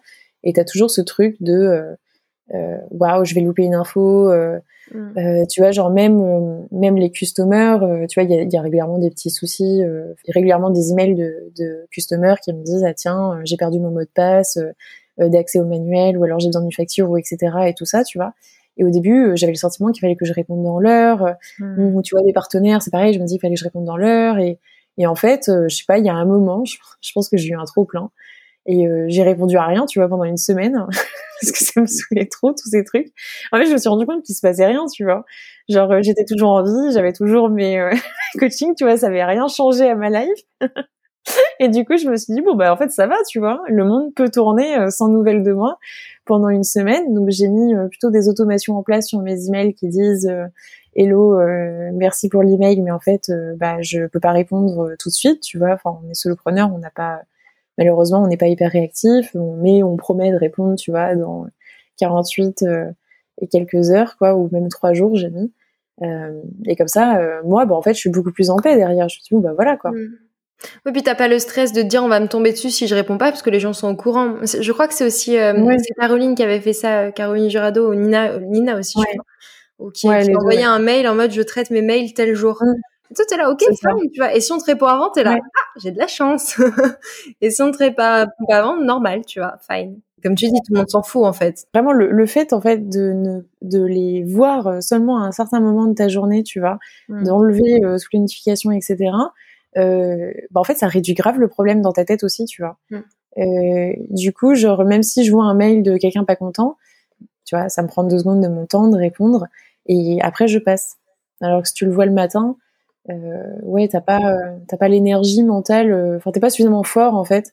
[0.44, 1.96] et t'as toujours ce truc de
[2.54, 4.30] euh, waouh, je vais louper une info.
[4.30, 4.58] Euh,
[4.92, 5.18] mm.
[5.18, 7.78] euh, tu vois, genre même même les customers,
[8.08, 9.82] tu vois, il y a, y a, régulièrement des petits soucis,
[10.28, 14.00] régulièrement des emails de, de customers qui me disent ah tiens, j'ai perdu mon mot
[14.00, 14.58] de passe
[15.18, 17.36] d'accès au manuel ou alors j'ai besoin d'une facture ou etc.
[17.66, 18.32] et tout ça, tu vois.
[18.78, 21.36] Et au début, j'avais le sentiment qu'il fallait que je réponde dans l'heure.
[21.58, 21.94] Mm.
[21.94, 23.84] Ou tu vois, des partenaires, c'est pareil, je me dis qu'il fallait que je réponde
[23.84, 24.38] dans l'heure.
[24.38, 24.58] Et,
[24.98, 27.36] et en fait, je sais pas, il y a un moment, je, je pense que
[27.36, 28.10] j'ai eu un trop plein.
[28.66, 30.86] Et euh, j'ai répondu à rien, tu vois, pendant une semaine,
[31.42, 33.08] parce que ça me saoulait trop tous ces trucs.
[33.50, 35.24] En fait, je me suis rendu compte qu'il se passait rien, tu vois.
[35.68, 37.90] Genre, euh, j'étais toujours en vie, j'avais toujours mes euh,
[38.38, 40.40] coachings, tu vois, ça avait rien changé à ma life.
[41.60, 43.62] Et du coup, je me suis dit bon bah en fait ça va, tu vois,
[43.68, 45.78] le monde peut tourner sans nouvelles de moi
[46.24, 47.14] pendant une semaine.
[47.14, 50.28] Donc j'ai mis plutôt des automations en place sur mes emails qui disent
[50.96, 51.38] hello,
[51.92, 55.58] merci pour l'email, mais en fait bah je peux pas répondre tout de suite, tu
[55.58, 55.74] vois.
[55.74, 57.20] Enfin, on est solopreneur, on n'a pas
[57.78, 61.46] malheureusement, on n'est pas hyper réactif, mais on promet de répondre, tu vois, dans
[61.98, 62.90] 48 euh,
[63.40, 65.52] et quelques heures, quoi, ou même trois jours, j'ai mis.
[66.02, 68.76] Euh, et comme ça, euh, moi, bah, en fait, je suis beaucoup plus en paix
[68.76, 69.08] derrière.
[69.08, 69.90] Je me dis, bah voilà, quoi.
[69.90, 70.18] Mm.
[70.86, 72.86] Oui, puis t'as pas le stress de te dire on va me tomber dessus si
[72.86, 74.36] je réponds pas parce que les gens sont au courant.
[74.44, 78.38] Je crois que c'est aussi c'est Caroline qui avait fait ça, Caroline Jurado ou Nina,
[78.38, 79.24] Nina aussi, je crois,
[79.80, 82.62] ou qui, qui envoyé un mail en mode je traite mes mails tel jour.
[83.14, 84.34] Toi, t'es là, ok, fine, tu vois.
[84.34, 86.56] Et si on te répond avant, t'es là, ah, j'ai de la chance.
[87.40, 90.00] et si on te répond pas avant, normal, tu vois, fine.
[90.22, 91.66] Comme tu dis, tout le monde s'en fout, en fait.
[91.74, 95.32] Vraiment, le, le, fait, en fait, de ne, de les voir euh, seulement à un
[95.32, 97.24] certain moment de ta journée, tu vois, mmh.
[97.24, 99.10] d'enlever euh, sous notification, etc.,
[99.78, 102.78] euh, bah, en fait, ça réduit grave le problème dans ta tête aussi, tu vois.
[102.90, 102.98] Mmh.
[103.38, 106.76] Euh, du coup, genre, même si je vois un mail de quelqu'un pas content,
[107.44, 109.46] tu vois, ça me prend deux secondes de mon temps de répondre,
[109.86, 110.98] et après, je passe.
[111.40, 112.56] Alors que si tu le vois le matin,
[113.10, 117.14] euh, ouais, t'as pas, euh, t'as pas l'énergie mentale, euh, enfin, t'es pas suffisamment fort
[117.14, 117.52] en fait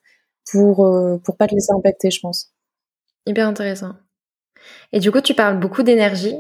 [0.52, 0.78] pour
[1.24, 2.52] pour pas te laisser impacter, je pense.
[3.28, 3.93] Hyper intéressant.
[4.91, 6.36] Et du coup, tu parles beaucoup d'énergie.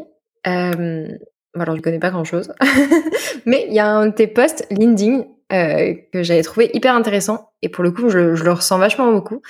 [0.47, 1.07] Euh,
[1.55, 2.53] alors, je connais pas grand chose,
[3.45, 7.49] mais il y a un de tes posts LinkedIn euh, que j'avais trouvé hyper intéressant
[7.61, 9.41] et pour le coup, je, le ressens vachement beaucoup.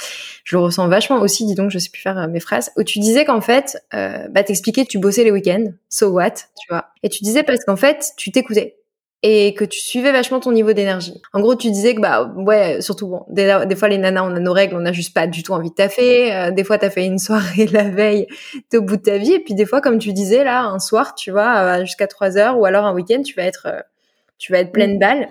[0.43, 2.72] Je le ressens vachement aussi, dis donc, je sais plus faire mes phrases.
[2.78, 6.68] Où tu disais qu'en fait, euh, bah t'expliquais tu bossais les week-ends, so what, tu
[6.70, 6.86] vois?
[7.03, 8.78] Et tu disais parce qu'en fait, tu t'écoutais
[9.22, 11.22] et que tu suivais vachement ton niveau d'énergie.
[11.34, 14.34] En gros, tu disais que bah ouais, surtout bon, des, des, fois les nanas, on
[14.34, 16.34] a nos règles, on n'a juste pas du tout envie de taffer.
[16.34, 18.28] Euh, des fois, t'as fait une soirée la veille,
[18.70, 20.80] t'es au bout de ta vie, et puis des fois, comme tu disais là, un
[20.80, 23.82] soir, tu vois, jusqu'à 3 heures, ou alors un week-end, tu vas être, euh,
[24.38, 24.99] tu vas être pleine mm.
[24.99, 25.28] balle.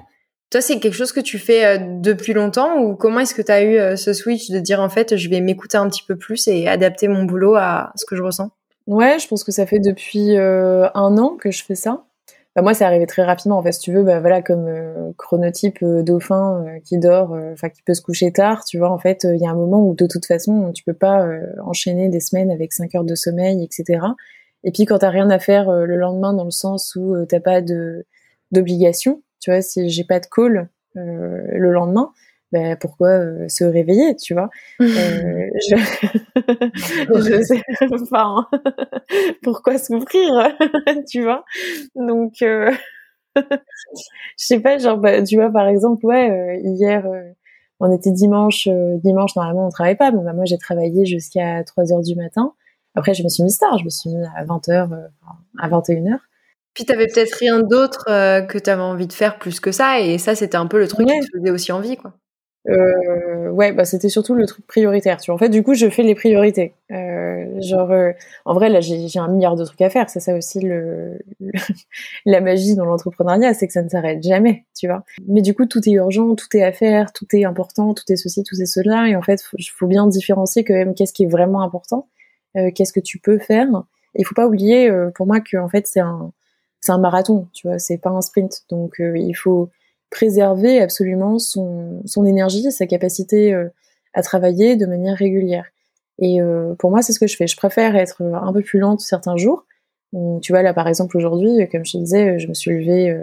[0.50, 3.52] Toi, c'est quelque chose que tu fais euh, depuis longtemps, ou comment est-ce que tu
[3.52, 6.46] as eu ce switch de dire en fait, je vais m'écouter un petit peu plus
[6.46, 8.50] et adapter mon boulot à ce que je ressens?
[8.86, 12.04] Ouais, je pense que ça fait depuis un an que je fais ça.
[12.58, 13.56] Bah, moi, c'est arrivé très rapidement.
[13.56, 17.30] En fait, si tu veux, bah, voilà, comme euh, chronotype euh, dauphin euh, qui dort,
[17.52, 18.90] enfin qui peut se coucher tard, tu vois.
[18.90, 21.24] En fait, il y a un moment où de toute façon, tu peux pas
[21.64, 24.00] enchaîner des semaines avec 5 heures de sommeil, etc.
[24.64, 27.60] Et puis quand t'as rien à faire le lendemain, dans le sens où t'as pas
[28.50, 32.10] d'obligation, tu vois, si j'ai pas de call le lendemain,
[32.52, 34.50] ben pourquoi se réveiller, tu vois?
[34.80, 35.76] Je...
[37.14, 37.62] je sais
[38.10, 38.48] pas
[39.42, 40.56] pourquoi souffrir,
[41.08, 41.44] tu vois?
[41.94, 42.72] Donc je
[44.36, 47.06] sais pas, genre bah, tu vois par exemple, ouais, hier
[47.80, 48.68] on était dimanche,
[49.02, 52.54] dimanche normalement on travaille pas, mais bah, moi j'ai travaillé jusqu'à 3 heures du matin.
[52.94, 55.08] Après je me suis mis tard, je me suis mis à 20 h
[55.58, 56.18] à 21 h
[56.78, 59.72] puis tu avais peut-être rien d'autre euh, que tu avais envie de faire plus que
[59.72, 62.12] ça, et ça c'était un peu le truc qui te faisait aussi envie, quoi.
[62.68, 65.18] Euh, ouais, bah c'était surtout le truc prioritaire.
[65.20, 66.74] Tu vois, en fait, du coup, je fais les priorités.
[66.90, 68.12] Euh, genre, euh,
[68.44, 70.10] en vrai, là, j'ai un milliard de trucs à faire.
[70.10, 71.18] C'est ça aussi le,
[72.26, 75.04] la magie dans l'entrepreneuriat, c'est que ça ne s'arrête jamais, tu vois.
[75.26, 78.16] Mais du coup, tout est urgent, tout est à faire, tout est important, tout est
[78.16, 79.08] ceci, tout est cela.
[79.08, 82.08] Et en fait, il faut, bien différencier quand même qu'est-ce qui est vraiment important,
[82.54, 83.66] qu'est-ce que tu peux faire.
[84.14, 86.32] Il faut pas oublier, pour moi, que en fait, c'est un
[86.88, 88.62] un marathon, tu vois, c'est pas un sprint.
[88.70, 89.70] Donc il faut
[90.10, 93.68] préserver absolument son, son énergie, sa capacité euh,
[94.14, 95.66] à travailler de manière régulière.
[96.18, 97.46] Et euh, pour moi, c'est ce que je fais.
[97.46, 99.66] Je préfère être un peu plus lente certains jours.
[100.42, 103.16] tu vois, là, par exemple, aujourd'hui, comme je te disais, je me suis levée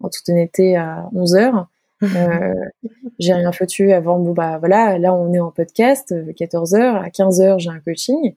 [0.00, 1.68] en toute honnêteté à 11 heures.
[3.18, 4.18] j'ai rien foutu avant.
[4.18, 6.96] Bon, bah voilà, là, on est en podcast, 14 heures.
[6.96, 8.34] À 15 heures, j'ai un coaching.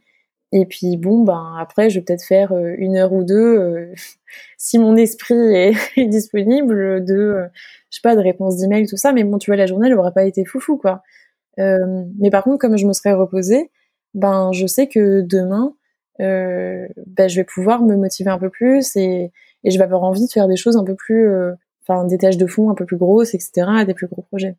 [0.51, 3.93] Et puis bon, ben après, je vais peut-être faire euh, une heure ou deux, euh,
[4.57, 5.35] si mon esprit
[5.95, 7.47] est, disponible, de, euh,
[7.89, 9.13] je sais pas, de réponse d'email, tout ça.
[9.13, 11.01] Mais bon, tu vois, la journée, elle aura pas été foufou, quoi.
[11.57, 13.71] mais par contre, comme je me serais reposée,
[14.13, 15.75] ben je sais que demain,
[16.19, 19.31] ben, je vais pouvoir me motiver un peu plus et,
[19.63, 21.29] et je vais avoir envie de faire des choses un peu plus,
[21.85, 24.55] enfin des tâches de fond un peu plus grosses, etc., des plus gros projets.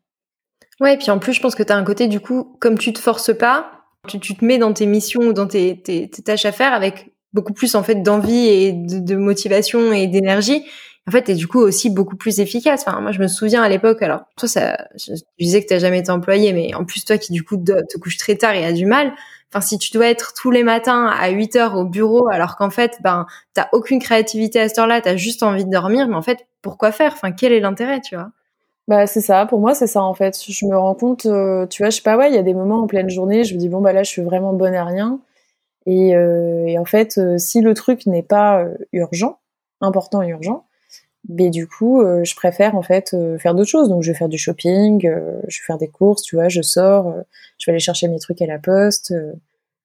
[0.79, 2.77] Ouais, et puis en plus, je pense que tu as un côté, du coup, comme
[2.77, 3.72] tu te forces pas,
[4.07, 7.53] tu, tu, te mets dans tes missions ou dans tes, tâches à faire avec beaucoup
[7.53, 10.65] plus en fait d'envie et de, motivation et d'énergie.
[11.07, 12.83] En fait, et du coup aussi beaucoup plus efficace.
[12.87, 14.01] Enfin, moi, je me souviens à l'époque.
[14.01, 17.33] Alors, toi, ça, je disais que t'as jamais été employé, mais en plus toi qui
[17.33, 19.13] du coup te, couches très tard et a du mal.
[19.51, 22.69] Enfin, si tu dois être tous les matins à 8 heures au bureau, alors qu'en
[22.69, 26.07] fait, ben, t'as aucune créativité à cette heure-là, t'as juste envie de dormir.
[26.07, 27.13] Mais en fait, pourquoi faire?
[27.13, 28.31] Enfin, quel est l'intérêt, tu vois?
[28.87, 30.37] Bah c'est ça, pour moi c'est ça en fait.
[30.45, 32.53] Je me rends compte, euh, tu vois, je sais pas, ouais, il y a des
[32.53, 34.83] moments en pleine journée, je me dis bon bah là je suis vraiment bonne à
[34.85, 35.19] rien.
[35.85, 39.39] Et, euh, en fait, euh, si le truc n'est pas urgent,
[39.81, 40.65] important et urgent,
[41.29, 43.89] mais du coup, je préfère en fait faire d'autres choses.
[43.89, 45.07] Donc je vais faire du shopping, je
[45.59, 47.13] vais faire des courses, tu vois, je sors,
[47.59, 49.13] je vais aller chercher mes trucs à la poste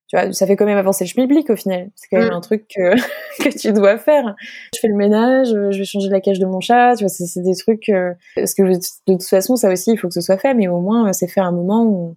[0.09, 1.91] tu vois, ça fait quand même avancer le schmilblick au final.
[1.95, 2.37] C'est quand même mm.
[2.37, 2.95] un truc que,
[3.43, 4.35] que tu dois faire.
[4.75, 7.43] Je fais le ménage, je vais changer la cage de mon chat, tu vois, c'est
[7.43, 10.39] des trucs, euh, parce que de toute façon, ça aussi, il faut que ce soit
[10.39, 12.17] fait, mais au moins, c'est fait un moment où,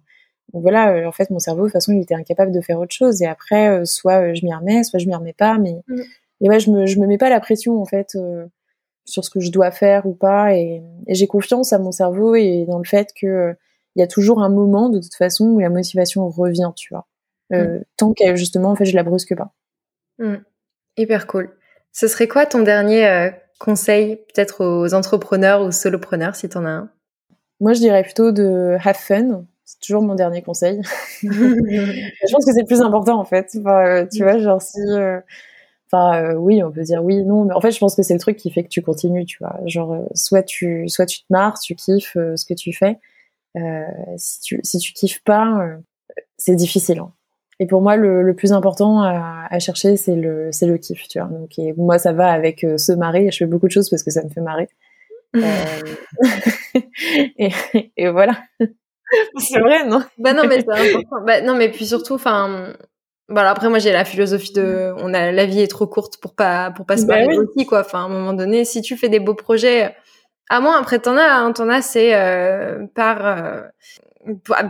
[0.54, 2.94] voilà, euh, en fait, mon cerveau, de toute façon, il était incapable de faire autre
[2.94, 3.20] chose.
[3.20, 6.00] Et après, euh, soit je m'y remets, soit je m'y remets pas, mais, mm.
[6.40, 8.16] et ouais, je me, je me mets pas la pression, en fait,
[9.04, 12.36] sur ce que je dois faire ou pas, et, et j'ai confiance à mon cerveau
[12.36, 13.54] et dans le fait que,
[13.94, 17.06] il y a toujours un moment, de toute façon, où la motivation revient, tu vois.
[17.52, 17.84] Euh, mm.
[17.96, 19.52] tant qu'elle justement en fait je la brusque pas.
[20.18, 20.36] Mm.
[20.96, 21.50] Hyper cool.
[21.92, 26.64] Ce serait quoi ton dernier euh, conseil peut-être aux entrepreneurs ou solopreneurs si tu en
[26.64, 26.90] as un?
[27.60, 29.44] Moi je dirais plutôt de have fun.
[29.64, 30.80] C'est toujours mon dernier conseil.
[31.22, 33.54] je pense que c'est le plus important en fait.
[33.54, 34.80] Euh, tu vois genre si
[35.94, 38.18] Enfin, oui, on peut dire oui, non, mais en fait, je pense que c'est le
[38.18, 39.60] truc qui fait que tu continues, tu vois.
[39.66, 42.98] Genre, soit tu, soit tu te marres, tu kiffes ce que tu fais.
[44.16, 45.76] si tu, si tu kiffes pas,
[46.38, 47.00] c'est difficile.
[47.00, 47.12] Hein.
[47.60, 51.06] Et pour moi, le, le plus important à, à chercher, c'est le, c'est le kiff,
[51.08, 51.28] tu vois.
[51.28, 53.30] Donc, et moi, ça va avec euh, se marrer.
[53.30, 54.68] Je fais beaucoup de choses parce que ça me fait marrer.
[55.34, 55.48] Euh...
[57.38, 57.50] et,
[57.96, 58.34] et, voilà.
[59.38, 60.02] c'est vrai, non?
[60.18, 61.24] Bah non, mais c'est important.
[61.26, 62.74] Bah non, mais puis surtout, enfin,
[63.30, 63.48] voilà.
[63.52, 66.70] Après, moi, j'ai la philosophie de, on a, la vie est trop courte pour pas,
[66.72, 67.80] pour pas se bah marrer aussi, quoi.
[67.80, 69.94] Enfin, à un moment donné, si tu fais des beaux projets,
[70.50, 73.62] à moins après t'en as, hein, t'en as, c'est euh, par euh,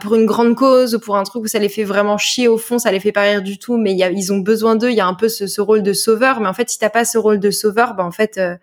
[0.01, 2.57] pour une grande cause ou pour un truc où ça les fait vraiment chier au
[2.57, 4.91] fond, ça les fait pas rire du tout, mais y a, ils ont besoin d'eux.
[4.91, 6.91] Il y a un peu ce, ce, rôle de sauveur, mais en fait, si t'as
[6.91, 8.57] pas ce rôle de sauveur, bah en fait, euh,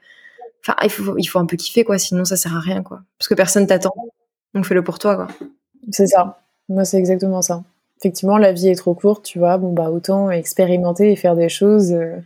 [0.61, 3.01] enfin, il faut il faut un peu kiffer quoi, sinon ça sert à rien quoi,
[3.17, 3.93] parce que personne t'attend.
[4.55, 5.27] Donc fais-le pour toi quoi.
[5.91, 6.39] C'est ça.
[6.69, 7.63] Moi, c'est exactement ça.
[7.99, 9.57] Effectivement, la vie est trop courte, tu vois.
[9.57, 12.17] Bon bah autant expérimenter et faire des choses euh,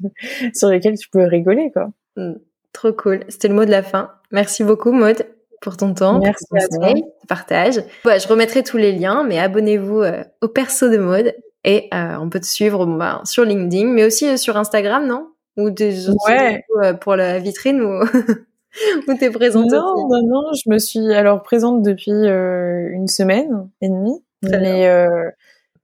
[0.54, 1.90] sur lesquelles tu peux rigoler quoi.
[2.16, 2.34] Mm.
[2.72, 3.24] Trop cool.
[3.28, 4.10] C'était le mot de la fin.
[4.30, 5.26] Merci beaucoup, Maud
[5.64, 6.94] pour ton temps, Merci pour ton
[7.26, 7.82] partage.
[8.04, 11.34] je remettrai tous les liens, mais abonnez-vous euh, au perso de mode
[11.64, 15.28] et euh, on peut te suivre bah, sur LinkedIn, mais aussi euh, sur Instagram, non?
[15.56, 16.62] Ou des ouais.
[17.00, 18.02] pour la vitrine ou
[19.08, 23.88] où t'es présente Non, non, non, je me suis alors présente depuis une semaine et
[23.88, 25.06] demie, mais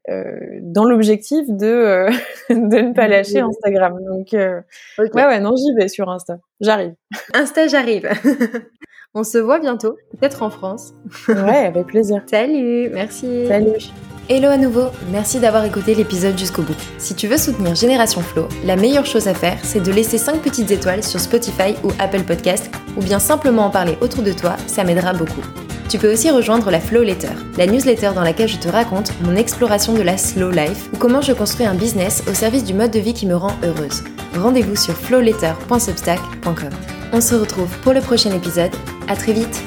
[0.09, 2.07] dans l'objectif de
[2.51, 3.98] de ne pas lâcher Instagram.
[4.05, 6.38] Donc ouais ouais non j'y vais sur Insta.
[6.61, 6.94] J'arrive.
[7.34, 8.09] Insta j'arrive.
[9.14, 10.94] On se voit bientôt, peut-être en France.
[11.28, 12.22] ouais, avec plaisir.
[12.26, 13.48] Salut, merci.
[13.48, 13.90] Salut.
[14.28, 16.76] Hello à nouveau, merci d'avoir écouté l'épisode jusqu'au bout.
[16.98, 20.40] Si tu veux soutenir Génération Flow, la meilleure chose à faire, c'est de laisser 5
[20.40, 24.57] petites étoiles sur Spotify ou Apple Podcast, ou bien simplement en parler autour de toi,
[24.68, 25.42] ça m'aidera beaucoup.
[25.91, 29.34] Tu peux aussi rejoindre la Flow Letter, la newsletter dans laquelle je te raconte mon
[29.34, 32.93] exploration de la slow life ou comment je construis un business au service du mode
[32.93, 34.05] de vie qui me rend heureuse.
[34.38, 36.70] Rendez-vous sur flowletter.substack.com.
[37.12, 38.70] On se retrouve pour le prochain épisode.
[39.09, 39.64] À très vite.